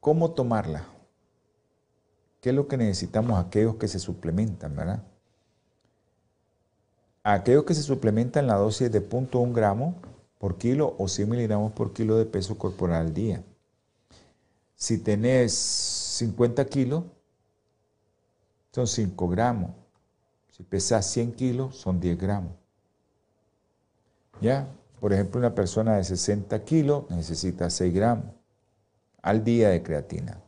¿cómo 0.00 0.32
tomarla? 0.32 0.86
¿Qué 2.40 2.50
es 2.50 2.54
lo 2.54 2.68
que 2.68 2.76
necesitamos 2.76 3.44
aquellos 3.44 3.76
que 3.76 3.88
se 3.88 3.98
suplementan, 3.98 4.76
verdad? 4.76 5.02
aquellos 7.34 7.64
que 7.64 7.74
se 7.74 7.82
suplementan 7.82 8.46
la 8.46 8.54
dosis 8.54 8.90
de 8.92 9.02
0.1 9.02 9.52
gramo 9.52 9.96
por 10.38 10.58
kilo 10.58 10.94
o 10.96 11.08
100 11.08 11.28
miligramos 11.28 11.72
por 11.72 11.92
kilo 11.92 12.16
de 12.16 12.24
peso 12.24 12.56
corporal 12.56 13.06
al 13.06 13.14
día. 13.14 13.42
Si 14.76 14.98
tenés 14.98 15.52
50 15.52 16.64
kilos, 16.66 17.02
son 18.72 18.86
5 18.86 19.28
gramos. 19.28 19.70
Si 20.56 20.62
pesas 20.62 21.04
100 21.10 21.32
kilos, 21.32 21.76
son 21.76 22.00
10 22.00 22.18
gramos. 22.18 22.52
¿Ya? 24.40 24.66
Por 25.00 25.12
ejemplo, 25.12 25.38
una 25.38 25.54
persona 25.54 25.96
de 25.96 26.04
60 26.04 26.64
kilos 26.64 27.10
necesita 27.10 27.68
6 27.68 27.92
gramos 27.92 28.24
al 29.20 29.44
día 29.44 29.68
de 29.68 29.82
creatina. 29.82 30.40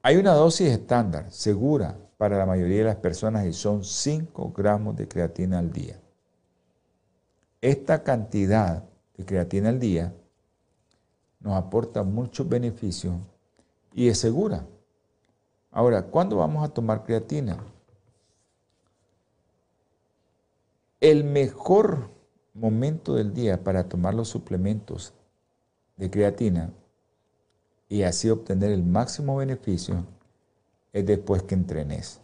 Hay 0.00 0.16
una 0.16 0.32
dosis 0.32 0.68
estándar, 0.68 1.32
segura, 1.32 1.98
para 2.18 2.38
la 2.38 2.46
mayoría 2.46 2.78
de 2.78 2.84
las 2.84 2.96
personas 2.96 3.46
y 3.46 3.52
son 3.52 3.82
5 3.82 4.52
gramos 4.56 4.94
de 4.94 5.08
creatina 5.08 5.58
al 5.58 5.72
día. 5.72 6.00
Esta 7.60 8.04
cantidad 8.04 8.84
de 9.16 9.24
creatina 9.24 9.70
al 9.70 9.80
día 9.80 10.14
nos 11.40 11.56
aporta 11.56 12.04
muchos 12.04 12.48
beneficios 12.48 13.16
y 13.92 14.06
es 14.06 14.20
segura. 14.20 14.64
Ahora, 15.70 16.02
¿cuándo 16.02 16.36
vamos 16.36 16.64
a 16.64 16.72
tomar 16.72 17.04
creatina? 17.04 17.58
El 21.00 21.24
mejor 21.24 22.10
momento 22.54 23.14
del 23.14 23.32
día 23.32 23.62
para 23.62 23.88
tomar 23.88 24.14
los 24.14 24.28
suplementos 24.28 25.14
de 25.96 26.10
creatina 26.10 26.72
y 27.88 28.02
así 28.02 28.28
obtener 28.30 28.72
el 28.72 28.82
máximo 28.82 29.36
beneficio 29.36 30.04
es 30.92 31.06
después 31.06 31.42
que 31.42 31.54
entrenes. 31.54 32.20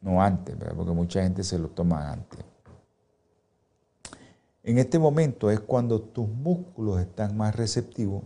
No 0.00 0.22
antes, 0.22 0.54
porque 0.76 0.92
mucha 0.92 1.22
gente 1.22 1.42
se 1.42 1.58
lo 1.58 1.68
toma 1.68 2.12
antes. 2.12 2.40
En 4.62 4.78
este 4.78 4.98
momento 4.98 5.50
es 5.50 5.58
cuando 5.58 6.00
tus 6.02 6.28
músculos 6.28 7.00
están 7.00 7.36
más 7.36 7.56
receptivos 7.56 8.22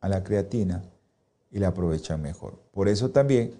a 0.00 0.08
la 0.08 0.22
creatina 0.22 0.84
y 1.56 1.58
la 1.58 1.68
aprovechan 1.68 2.20
mejor. 2.20 2.58
Por 2.70 2.86
eso 2.86 3.12
también 3.12 3.54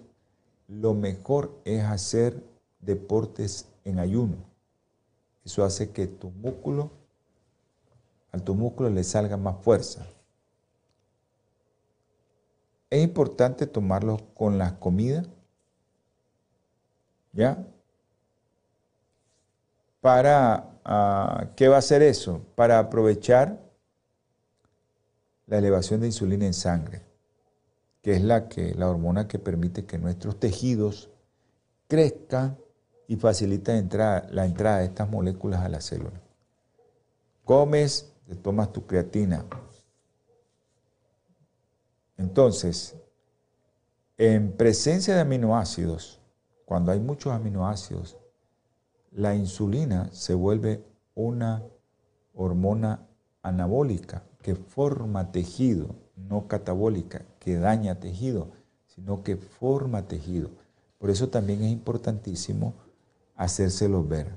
lo 0.67 0.93
mejor 0.93 1.59
es 1.65 1.83
hacer 1.83 2.43
deportes 2.79 3.65
en 3.85 3.97
ayuno. 3.97 4.35
Eso 5.43 5.63
hace 5.63 5.89
que 5.89 6.05
tus 6.05 6.31
músculos, 6.35 6.91
a 8.31 8.37
tus 8.37 8.55
músculos 8.55 8.91
les 8.91 9.07
salga 9.07 9.35
más 9.35 9.55
fuerza. 9.63 10.05
Es 12.91 13.03
importante 13.03 13.65
tomarlo 13.65 14.19
con 14.35 14.59
las 14.59 14.73
comidas, 14.73 15.27
¿ya? 17.33 17.65
Para, 20.01 20.69
ah, 20.85 21.47
¿qué 21.55 21.67
va 21.67 21.77
a 21.77 21.79
hacer 21.79 22.03
eso? 22.03 22.43
Para 22.53 22.77
aprovechar 22.77 23.59
la 25.47 25.57
elevación 25.57 25.99
de 25.99 26.05
insulina 26.05 26.45
en 26.45 26.53
sangre, 26.53 27.06
que 28.07 28.13
es 28.13 28.23
la, 28.23 28.47
que, 28.47 28.73
la 28.73 28.89
hormona 28.89 29.27
que 29.27 29.37
permite 29.37 29.85
que 29.85 29.97
nuestros 29.97 30.39
tejidos 30.39 31.09
crezcan 31.89 32.57
y 33.05 33.17
facilita 33.17 33.73
la 34.29 34.45
entrada 34.45 34.77
de 34.77 34.85
estas 34.85 35.09
moléculas 35.09 35.59
a 35.59 35.67
la 35.67 35.81
célula. 35.81 36.21
Comes, 37.43 38.13
te 38.25 38.37
tomas 38.37 38.71
tu 38.71 38.87
creatina. 38.87 39.45
Entonces, 42.15 42.95
en 44.17 44.53
presencia 44.53 45.13
de 45.13 45.19
aminoácidos, 45.19 46.21
cuando 46.63 46.93
hay 46.93 47.01
muchos 47.01 47.33
aminoácidos, 47.33 48.15
la 49.11 49.35
insulina 49.35 50.09
se 50.13 50.33
vuelve 50.33 50.81
una 51.13 51.61
hormona 52.33 53.05
anabólica 53.41 54.23
que 54.41 54.55
forma 54.55 55.33
tejido, 55.33 55.93
no 56.15 56.47
catabólica, 56.47 57.25
daña 57.55 57.99
tejido, 57.99 58.49
sino 58.87 59.23
que 59.23 59.37
forma 59.37 60.07
tejido. 60.07 60.49
Por 60.97 61.09
eso 61.09 61.29
también 61.29 61.63
es 61.63 61.71
importantísimo 61.71 62.73
hacérselo 63.35 64.03
ver. 64.03 64.27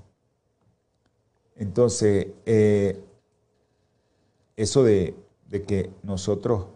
Entonces, 1.56 2.28
eh, 2.46 3.02
eso 4.56 4.84
de, 4.84 5.14
de 5.48 5.62
que 5.64 5.90
nosotros 6.02 6.66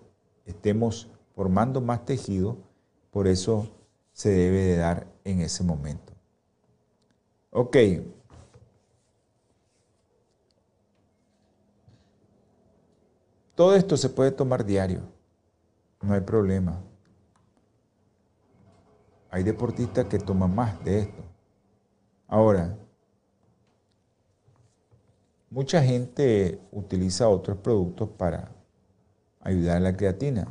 estemos 0.47 1.09
formando 1.35 1.81
más 1.81 2.05
tejido, 2.05 2.57
por 3.11 3.29
eso 3.29 3.69
se 4.13 4.31
debe 4.31 4.63
de 4.63 4.77
dar 4.77 5.07
en 5.25 5.41
ese 5.41 5.63
momento. 5.63 6.13
Ok. 7.51 7.77
Todo 13.55 13.77
esto 13.77 13.97
se 13.97 14.09
puede 14.09 14.33
tomar 14.33 14.65
diario, 14.65 15.01
no 16.05 16.15
hay 16.15 16.21
problema. 16.21 16.81
Hay 19.31 19.43
deportistas 19.43 20.07
que 20.07 20.19
toman 20.19 20.55
más 20.55 20.83
de 20.85 21.01
esto. 21.01 21.23
Ahora, 22.29 22.77
mucha 25.51 25.83
gente 25.83 26.61
utiliza 26.73 27.29
otros 27.29 27.59
productos 27.59 28.09
para 28.11 28.51
ayudar 29.41 29.79
a 29.79 29.81
la 29.81 29.97
creatina, 29.97 30.47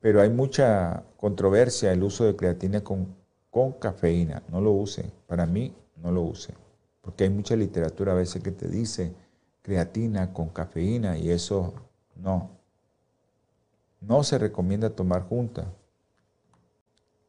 pero 0.00 0.20
hay 0.20 0.30
mucha 0.30 1.04
controversia 1.16 1.92
el 1.92 2.02
uso 2.02 2.24
de 2.24 2.36
creatina 2.36 2.82
con, 2.82 3.14
con 3.50 3.72
cafeína. 3.72 4.42
No 4.48 4.60
lo 4.60 4.72
use, 4.72 5.10
para 5.26 5.46
mí 5.46 5.74
no 5.96 6.10
lo 6.10 6.22
use, 6.22 6.54
porque 7.00 7.24
hay 7.24 7.30
mucha 7.30 7.56
literatura 7.56 8.12
a 8.12 8.16
veces 8.16 8.42
que 8.42 8.50
te 8.52 8.68
dice 8.68 9.14
creatina 9.62 10.32
con 10.32 10.48
cafeína 10.48 11.18
y 11.18 11.30
eso 11.30 11.74
no. 12.16 12.55
No 14.06 14.22
se 14.22 14.38
recomienda 14.38 14.90
tomar 14.90 15.22
juntas. 15.22 15.66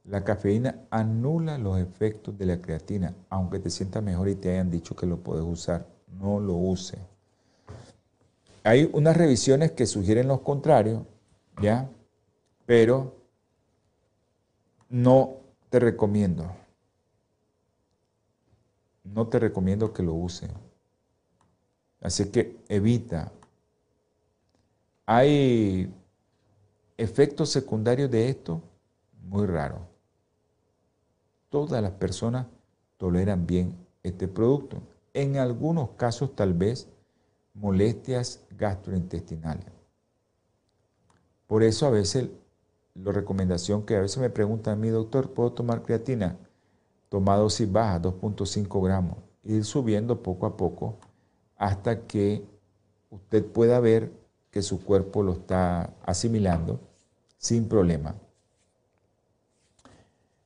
La 0.03 0.23
cafeína 0.23 0.85
anula 0.91 1.57
los 1.57 1.79
efectos 1.79 2.37
de 2.37 2.45
la 2.45 2.61
creatina, 2.61 3.15
aunque 3.29 3.59
te 3.59 3.71
sientas 3.71 4.03
mejor 4.03 4.29
y 4.29 4.35
te 4.35 4.51
hayan 4.51 4.69
dicho 4.69 4.95
que 4.95 5.07
lo 5.07 5.17
puedes 5.17 5.43
usar. 5.43 5.87
No 6.19 6.39
lo 6.39 6.53
use. 6.53 6.97
Hay 8.63 8.89
unas 8.93 9.17
revisiones 9.17 9.71
que 9.71 9.87
sugieren 9.87 10.27
lo 10.27 10.43
contrario, 10.43 11.07
¿ya? 11.61 11.89
Pero 12.65 13.15
no 14.89 15.37
te 15.69 15.79
recomiendo. 15.79 16.45
No 19.03 19.27
te 19.27 19.39
recomiendo 19.39 19.93
que 19.93 20.03
lo 20.03 20.13
use. 20.13 20.47
Así 22.01 22.29
que 22.29 22.55
evita. 22.69 23.31
Hay 25.05 25.91
efectos 26.97 27.49
secundarios 27.49 28.11
de 28.11 28.29
esto 28.29 28.61
muy 29.21 29.45
raros 29.45 29.81
todas 31.49 31.81
las 31.81 31.91
personas 31.91 32.47
toleran 32.97 33.45
bien 33.45 33.75
este 34.03 34.27
producto. 34.27 34.77
En 35.13 35.37
algunos 35.37 35.91
casos 35.91 36.35
tal 36.35 36.53
vez 36.53 36.87
molestias 37.53 38.45
gastrointestinales. 38.51 39.71
Por 41.47 41.63
eso 41.63 41.85
a 41.87 41.89
veces 41.89 42.29
la 42.93 43.11
recomendación 43.11 43.83
que 43.85 43.95
a 43.95 44.01
veces 44.01 44.17
me 44.17 44.29
preguntan 44.29 44.73
a 44.73 44.75
mí, 44.75 44.89
doctor, 44.89 45.31
¿puedo 45.33 45.51
tomar 45.53 45.83
creatina? 45.83 46.37
Toma 47.09 47.37
dosis 47.37 47.71
baja, 47.71 48.01
2.5 48.01 48.83
gramos. 48.83 49.17
Ir 49.43 49.63
subiendo 49.63 50.21
poco 50.21 50.45
a 50.45 50.57
poco 50.57 50.97
hasta 51.55 52.01
que 52.01 52.43
usted 53.09 53.45
pueda 53.45 53.79
ver 53.79 54.11
que 54.51 54.61
su 54.61 54.83
cuerpo 54.83 55.23
lo 55.23 55.33
está 55.33 55.93
asimilando 56.03 56.79
sin 57.37 57.67
problema. 57.67 58.15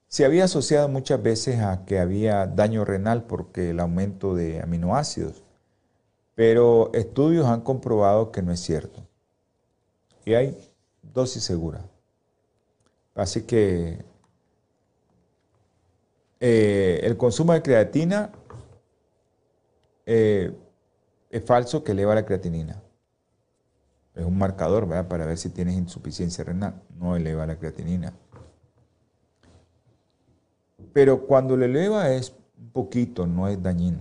Se 0.07 0.25
había 0.25 0.43
asociado 0.43 0.89
muchas 0.89 1.23
veces 1.23 1.59
a 1.59 1.85
que 1.85 1.99
había 1.99 2.45
daño 2.45 2.83
renal 2.83 3.23
porque 3.23 3.69
el 3.69 3.79
aumento 3.79 4.35
de 4.35 4.61
aminoácidos, 4.61 5.41
pero 6.35 6.91
estudios 6.93 7.45
han 7.45 7.61
comprobado 7.61 8.31
que 8.31 8.41
no 8.41 8.51
es 8.51 8.59
cierto. 8.59 9.07
Y 10.25 10.33
hay 10.33 10.57
dosis 11.01 11.43
segura. 11.43 11.81
Así 13.15 13.43
que 13.43 14.03
eh, 16.39 16.99
el 17.03 17.17
consumo 17.17 17.53
de 17.53 17.61
creatina 17.61 18.31
eh, 20.05 20.51
es 21.29 21.45
falso 21.45 21.83
que 21.83 21.93
eleva 21.93 22.15
la 22.15 22.25
creatinina. 22.25 22.81
Es 24.15 24.25
un 24.25 24.37
marcador 24.37 24.87
para 25.07 25.25
ver 25.25 25.37
si 25.37 25.49
tienes 25.49 25.75
insuficiencia 25.75 26.43
renal. 26.43 26.81
No 26.99 27.15
eleva 27.15 27.45
la 27.45 27.57
creatinina 27.57 28.13
pero 30.93 31.25
cuando 31.25 31.55
le 31.55 31.65
eleva 31.65 32.09
es 32.11 32.33
un 32.59 32.69
poquito, 32.71 33.25
no 33.25 33.47
es 33.47 33.61
dañino. 33.61 33.99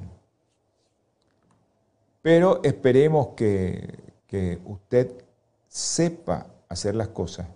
Pero 2.23 2.61
esperemos 2.63 3.29
que, 3.29 4.13
que 4.27 4.61
usted 4.67 5.13
sepa 5.69 6.47
hacer 6.69 6.95
las 6.95 7.09
cosas. 7.09 7.47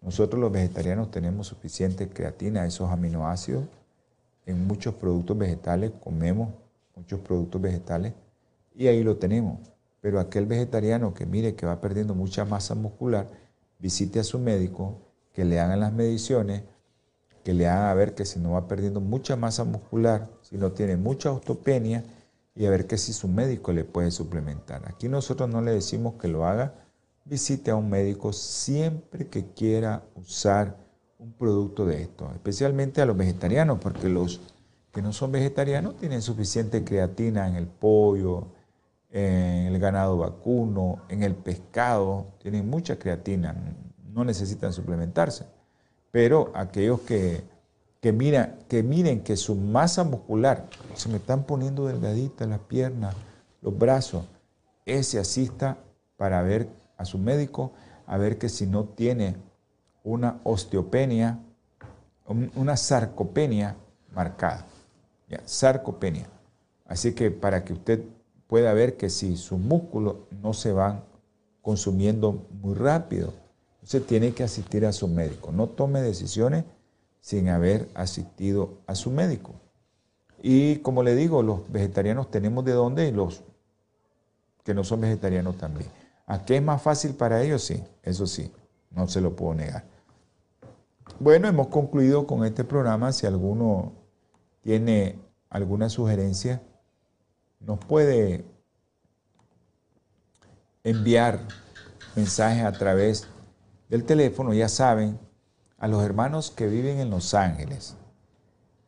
Nosotros 0.00 0.40
los 0.40 0.52
vegetarianos 0.52 1.10
tenemos 1.10 1.48
suficiente 1.48 2.08
creatina, 2.08 2.66
esos 2.66 2.90
aminoácidos, 2.90 3.64
en 4.46 4.66
muchos 4.66 4.94
productos 4.94 5.36
vegetales, 5.36 5.92
comemos 6.02 6.50
muchos 6.94 7.20
productos 7.20 7.60
vegetales 7.60 8.14
y 8.74 8.86
ahí 8.86 9.02
lo 9.02 9.16
tenemos. 9.16 9.58
Pero 10.00 10.20
aquel 10.20 10.46
vegetariano 10.46 11.14
que 11.14 11.26
mire 11.26 11.54
que 11.54 11.66
va 11.66 11.80
perdiendo 11.80 12.14
mucha 12.14 12.44
masa 12.44 12.74
muscular, 12.74 13.28
visite 13.78 14.20
a 14.20 14.24
su 14.24 14.38
médico, 14.38 14.98
que 15.32 15.44
le 15.44 15.60
hagan 15.60 15.80
las 15.80 15.92
mediciones, 15.92 16.62
que 17.44 17.54
le 17.54 17.68
haga 17.68 17.94
ver 17.94 18.14
que 18.14 18.24
si 18.24 18.38
no 18.38 18.52
va 18.52 18.68
perdiendo 18.68 19.00
mucha 19.00 19.36
masa 19.36 19.64
muscular, 19.64 20.28
si 20.42 20.56
no 20.56 20.72
tiene 20.72 20.96
mucha 20.96 21.32
osteopenia, 21.32 22.04
y 22.54 22.66
a 22.66 22.70
ver 22.70 22.86
que 22.86 22.98
si 22.98 23.12
su 23.12 23.28
médico 23.28 23.72
le 23.72 23.84
puede 23.84 24.10
suplementar. 24.10 24.82
Aquí 24.88 25.08
nosotros 25.08 25.48
no 25.48 25.62
le 25.62 25.70
decimos 25.70 26.14
que 26.14 26.26
lo 26.26 26.44
haga, 26.44 26.74
visite 27.24 27.70
a 27.70 27.76
un 27.76 27.88
médico 27.88 28.32
siempre 28.32 29.28
que 29.28 29.52
quiera 29.52 30.02
usar 30.16 30.76
un 31.18 31.32
producto 31.32 31.86
de 31.86 32.02
esto, 32.02 32.30
especialmente 32.32 33.00
a 33.00 33.06
los 33.06 33.16
vegetarianos, 33.16 33.78
porque 33.80 34.08
los 34.08 34.40
que 34.92 35.02
no 35.02 35.12
son 35.12 35.30
vegetarianos 35.32 35.96
tienen 35.96 36.22
suficiente 36.22 36.84
creatina 36.84 37.46
en 37.46 37.56
el 37.56 37.66
pollo, 37.66 38.48
en 39.10 39.66
el 39.66 39.78
ganado 39.78 40.18
vacuno, 40.18 41.02
en 41.08 41.22
el 41.22 41.34
pescado, 41.34 42.26
tienen 42.38 42.68
mucha 42.68 42.98
creatina, 42.98 43.54
no 44.12 44.24
necesitan 44.24 44.72
suplementarse. 44.72 45.46
Pero 46.10 46.50
aquellos 46.54 47.00
que, 47.00 47.42
que, 48.00 48.12
que 48.68 48.82
miren 48.82 49.22
que 49.22 49.36
su 49.36 49.54
masa 49.54 50.04
muscular 50.04 50.66
se 50.94 51.08
me 51.08 51.16
están 51.16 51.44
poniendo 51.44 51.86
delgadita 51.86 52.46
las 52.46 52.60
piernas, 52.60 53.14
los 53.62 53.76
brazos, 53.78 54.24
ese 54.84 55.18
asista 55.18 55.78
para 56.16 56.42
ver 56.42 56.68
a 56.96 57.04
su 57.04 57.18
médico, 57.18 57.72
a 58.06 58.16
ver 58.18 58.38
que 58.38 58.48
si 58.48 58.66
no 58.66 58.84
tiene 58.84 59.36
una 60.02 60.40
osteopenia, 60.44 61.38
una 62.26 62.76
sarcopenia 62.76 63.76
marcada. 64.14 64.66
Sarcopenia. 65.44 66.26
Así 66.86 67.12
que 67.14 67.30
para 67.30 67.64
que 67.64 67.74
usted 67.74 68.02
pueda 68.48 68.72
ver 68.72 68.96
que 68.96 69.10
si 69.10 69.36
sus 69.36 69.60
músculos 69.60 70.16
no 70.42 70.52
se 70.52 70.72
van 70.72 71.04
consumiendo 71.62 72.46
muy 72.62 72.74
rápido, 72.74 73.32
usted 73.82 74.02
tiene 74.02 74.32
que 74.32 74.42
asistir 74.42 74.84
a 74.84 74.92
su 74.92 75.06
médico. 75.06 75.52
No 75.52 75.68
tome 75.68 76.00
decisiones 76.00 76.64
sin 77.20 77.50
haber 77.50 77.88
asistido 77.94 78.78
a 78.86 78.94
su 78.94 79.10
médico. 79.10 79.52
Y 80.42 80.76
como 80.78 81.02
le 81.02 81.14
digo, 81.14 81.42
los 81.42 81.70
vegetarianos 81.70 82.30
tenemos 82.30 82.64
de 82.64 82.72
dónde 82.72 83.06
y 83.06 83.12
los 83.12 83.42
que 84.64 84.74
no 84.74 84.82
son 84.82 85.02
vegetarianos 85.02 85.56
también. 85.58 85.90
¿A 86.26 86.44
qué 86.44 86.56
es 86.56 86.62
más 86.62 86.80
fácil 86.80 87.14
para 87.14 87.42
ellos? 87.42 87.62
Sí, 87.62 87.82
eso 88.02 88.26
sí, 88.26 88.50
no 88.90 89.08
se 89.08 89.20
lo 89.20 89.36
puedo 89.36 89.54
negar. 89.54 89.84
Bueno, 91.20 91.48
hemos 91.48 91.68
concluido 91.68 92.26
con 92.26 92.44
este 92.44 92.64
programa. 92.64 93.12
Si 93.12 93.26
alguno 93.26 93.92
tiene 94.62 95.18
alguna 95.50 95.88
sugerencia, 95.88 96.62
nos 97.60 97.78
puede 97.78 98.44
enviar 100.84 101.40
mensajes 102.16 102.64
a 102.64 102.72
través 102.72 103.28
del 103.88 104.04
teléfono. 104.04 104.54
Ya 104.54 104.68
saben, 104.68 105.18
a 105.78 105.88
los 105.88 106.04
hermanos 106.04 106.50
que 106.50 106.66
viven 106.66 106.98
en 106.98 107.10
Los 107.10 107.34
Ángeles. 107.34 107.96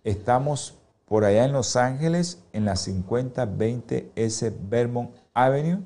Estamos 0.05 0.77
por 1.07 1.25
allá 1.25 1.45
en 1.45 1.53
Los 1.53 1.77
Ángeles, 1.77 2.43
en 2.53 2.65
la 2.65 2.77
5020 2.77 4.13
S 4.15 4.57
Vermont 4.69 5.11
Avenue, 5.35 5.83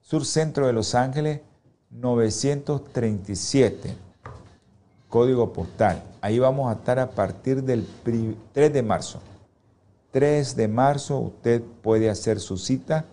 sur 0.00 0.24
centro 0.24 0.66
de 0.66 0.72
Los 0.72 0.94
Ángeles, 0.94 1.40
937, 1.90 3.94
código 5.08 5.52
postal. 5.52 6.02
Ahí 6.20 6.38
vamos 6.38 6.70
a 6.70 6.78
estar 6.78 6.98
a 6.98 7.10
partir 7.10 7.64
del 7.64 7.86
3 8.52 8.72
de 8.72 8.82
marzo. 8.82 9.20
3 10.10 10.56
de 10.56 10.68
marzo 10.68 11.18
usted 11.18 11.62
puede 11.82 12.10
hacer 12.10 12.40
su 12.40 12.56
cita, 12.56 13.06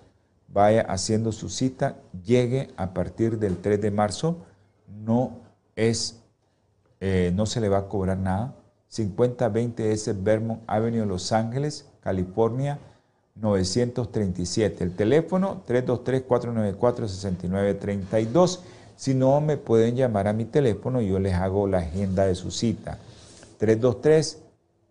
vaya 0.48 0.82
haciendo 0.82 1.32
su 1.32 1.50
cita, 1.50 1.98
llegue 2.26 2.70
a 2.78 2.94
partir 2.94 3.38
del 3.38 3.58
3 3.58 3.80
de 3.82 3.92
marzo, 3.92 4.38
no 4.88 5.42
es, 5.76 6.24
eh, 7.00 7.32
no 7.36 7.46
se 7.46 7.62
le 7.62 7.70
va 7.70 7.78
a 7.80 7.88
cobrar 7.88 8.18
nada. 8.18 8.56
5020 8.90 9.92
S 9.92 10.14
Vermont 10.14 10.64
Avenue, 10.66 11.06
Los 11.06 11.32
Ángeles, 11.32 11.88
California, 12.02 12.80
937. 13.36 14.84
El 14.84 14.96
teléfono 14.96 15.62
323-494-6932. 15.68 18.62
Si 18.96 19.14
no, 19.14 19.40
me 19.42 19.58
pueden 19.58 19.96
llamar 19.96 20.28
a 20.28 20.34
mi 20.34 20.46
teléfono 20.46 21.02
yo 21.02 21.20
les 21.20 21.36
hago 21.36 21.68
la 21.68 21.78
agenda 21.80 22.26
de 22.26 22.34
su 22.34 22.50
cita. 22.50 22.98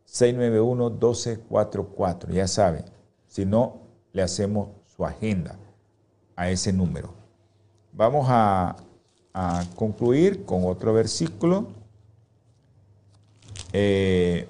323-691-1244. 0.07 2.33
Ya 2.33 2.49
saben, 2.49 2.87
si 3.27 3.45
no, 3.45 3.83
le 4.13 4.23
hacemos 4.23 4.69
su 4.97 5.05
agenda 5.05 5.59
a 6.35 6.51
ese 6.51 6.73
número. 6.73 7.13
Vamos 7.93 8.27
a, 8.29 8.77
concluir 9.75 10.47
con 10.47 10.65
otro 10.65 10.95
versículo. 10.95 11.67
Eh, 13.75 14.49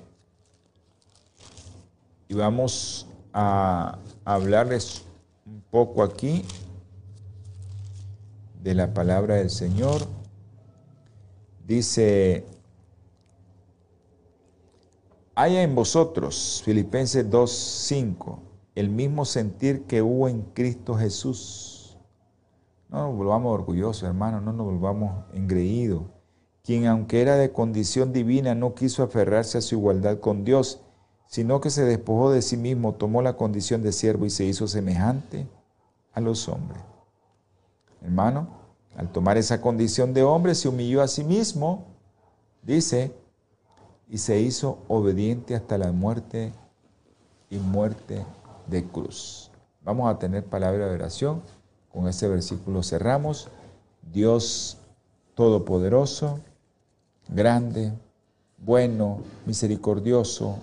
y 2.28 2.34
vamos 2.34 3.08
a 3.32 3.98
hablarles 4.24 5.02
un 5.44 5.60
poco 5.70 6.04
aquí 6.04 6.44
de 8.62 8.74
la 8.74 8.94
palabra 8.94 9.36
del 9.36 9.50
Señor. 9.50 10.06
Dice, 11.66 12.44
haya 15.36 15.62
en 15.62 15.74
vosotros, 15.74 16.62
Filipenses 16.64 17.30
2.5, 17.30 18.38
el 18.74 18.88
mismo 18.88 19.26
sentir 19.26 19.84
que 19.84 20.00
hubo 20.00 20.28
en 20.28 20.40
Cristo 20.54 20.96
Jesús. 20.96 21.98
No 22.88 23.06
nos 23.06 23.16
volvamos 23.16 23.52
orgullosos, 23.52 24.02
hermanos, 24.02 24.42
no 24.42 24.54
nos 24.54 24.66
volvamos 24.66 25.26
engreídos. 25.34 26.04
Quien 26.64 26.86
aunque 26.86 27.20
era 27.20 27.36
de 27.36 27.52
condición 27.52 28.14
divina 28.14 28.54
no 28.54 28.74
quiso 28.74 29.02
aferrarse 29.02 29.58
a 29.58 29.60
su 29.60 29.74
igualdad 29.74 30.20
con 30.20 30.42
Dios, 30.42 30.80
sino 31.26 31.60
que 31.60 31.68
se 31.68 31.84
despojó 31.84 32.30
de 32.32 32.40
sí 32.40 32.56
mismo, 32.56 32.94
tomó 32.94 33.20
la 33.20 33.36
condición 33.36 33.82
de 33.82 33.92
siervo 33.92 34.24
y 34.24 34.30
se 34.30 34.44
hizo 34.44 34.66
semejante 34.66 35.46
a 36.14 36.20
los 36.20 36.48
hombres. 36.48 36.80
Hermano, 38.00 38.48
al 38.96 39.12
tomar 39.12 39.36
esa 39.36 39.60
condición 39.60 40.14
de 40.14 40.22
hombre, 40.22 40.54
se 40.54 40.68
humilló 40.68 41.02
a 41.02 41.08
sí 41.08 41.24
mismo, 41.24 41.84
dice, 42.62 43.12
y 44.08 44.18
se 44.18 44.40
hizo 44.40 44.78
obediente 44.88 45.54
hasta 45.54 45.78
la 45.78 45.92
muerte 45.92 46.52
y 47.50 47.58
muerte 47.58 48.24
de 48.66 48.84
cruz. 48.84 49.50
Vamos 49.82 50.12
a 50.12 50.18
tener 50.18 50.44
palabra 50.44 50.86
de 50.86 50.94
oración. 50.94 51.42
Con 51.92 52.08
este 52.08 52.28
versículo 52.28 52.82
cerramos. 52.82 53.48
Dios 54.12 54.78
Todopoderoso, 55.34 56.40
grande, 57.28 57.92
bueno, 58.56 59.18
misericordioso, 59.44 60.56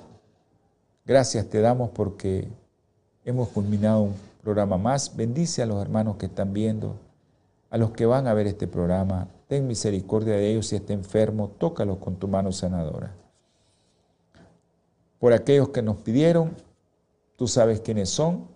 gracias 1.05 1.47
te 1.47 1.61
damos 1.61 1.91
porque 1.91 2.47
hemos 3.23 3.49
culminado 3.49 4.01
un 4.01 4.15
programa 4.41 4.79
más. 4.79 5.15
Bendice 5.15 5.61
a 5.61 5.67
los 5.67 5.79
hermanos 5.79 6.17
que 6.17 6.25
están 6.25 6.53
viendo 6.53 6.95
a 7.69 7.77
los 7.77 7.89
que 7.89 8.05
van 8.05 8.27
a 8.27 8.33
ver 8.33 8.45
este 8.45 8.67
programa. 8.67 9.27
Ten 9.47 9.67
misericordia 9.67 10.33
de 10.35 10.51
ellos 10.51 10.67
si 10.67 10.75
está 10.75 10.93
enfermo, 10.93 11.49
tócalos 11.57 11.97
con 11.97 12.15
tu 12.15 12.27
mano 12.27 12.51
sanadora. 12.51 13.11
Por 15.23 15.31
aquellos 15.31 15.69
que 15.69 15.81
nos 15.81 15.95
pidieron, 15.95 16.53
tú 17.37 17.47
sabes 17.47 17.79
quiénes 17.79 18.09
son, 18.09 18.49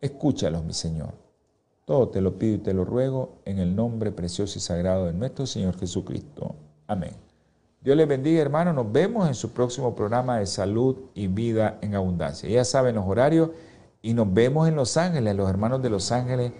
escúchalos, 0.00 0.64
mi 0.64 0.72
Señor. 0.72 1.12
Todo 1.84 2.08
te 2.08 2.22
lo 2.22 2.38
pido 2.38 2.54
y 2.54 2.58
te 2.58 2.72
lo 2.72 2.86
ruego 2.86 3.34
en 3.44 3.58
el 3.58 3.76
nombre 3.76 4.10
precioso 4.10 4.58
y 4.58 4.62
sagrado 4.62 5.04
de 5.04 5.12
nuestro 5.12 5.46
Señor 5.46 5.78
Jesucristo. 5.78 6.54
Amén. 6.86 7.12
Dios 7.82 7.98
les 7.98 8.08
bendiga, 8.08 8.40
hermanos. 8.40 8.74
Nos 8.74 8.90
vemos 8.90 9.28
en 9.28 9.34
su 9.34 9.50
próximo 9.50 9.94
programa 9.94 10.38
de 10.38 10.46
salud 10.46 10.96
y 11.12 11.26
vida 11.26 11.76
en 11.82 11.94
abundancia. 11.94 12.48
Ya 12.48 12.64
saben 12.64 12.94
los 12.94 13.04
horarios 13.06 13.50
y 14.00 14.14
nos 14.14 14.32
vemos 14.32 14.68
en 14.68 14.74
Los 14.74 14.96
Ángeles, 14.96 15.36
los 15.36 15.50
hermanos 15.50 15.82
de 15.82 15.90
Los 15.90 16.10
Ángeles, 16.12 16.52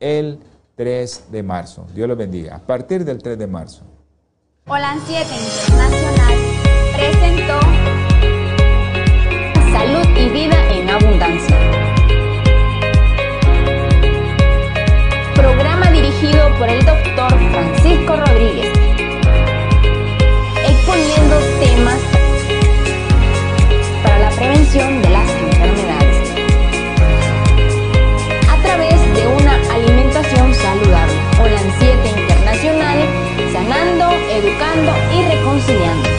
el 0.00 0.38
3 0.76 1.26
de 1.30 1.42
marzo. 1.42 1.86
Dios 1.94 2.08
los 2.08 2.16
bendiga. 2.16 2.56
A 2.56 2.66
partir 2.66 3.04
del 3.04 3.22
3 3.22 3.38
de 3.38 3.46
marzo. 3.46 3.82
Hola 4.66 4.96
7 5.04 5.22
Internacional 5.68 6.54
presentó 6.96 8.03
salud 9.84 10.08
y 10.16 10.28
vida 10.30 10.56
en 10.70 10.88
abundancia. 10.88 11.56
Programa 15.34 15.90
dirigido 15.90 16.54
por 16.58 16.68
el 16.70 16.82
doctor 16.84 17.32
Francisco 17.52 18.16
Rodríguez, 18.16 18.72
exponiendo 20.66 21.36
temas 21.60 22.00
para 24.02 24.18
la 24.20 24.30
prevención 24.30 25.02
de 25.02 25.10
las 25.10 25.30
enfermedades 25.30 26.30
a 28.48 28.56
través 28.62 28.98
de 29.16 29.26
una 29.26 29.54
alimentación 29.74 30.54
saludable. 30.54 31.14
Holan 31.42 31.68
7 31.78 32.08
Internacional, 32.20 32.98
sanando, 33.52 34.10
educando 34.30 34.92
y 35.12 35.22
reconciliando. 35.34 36.13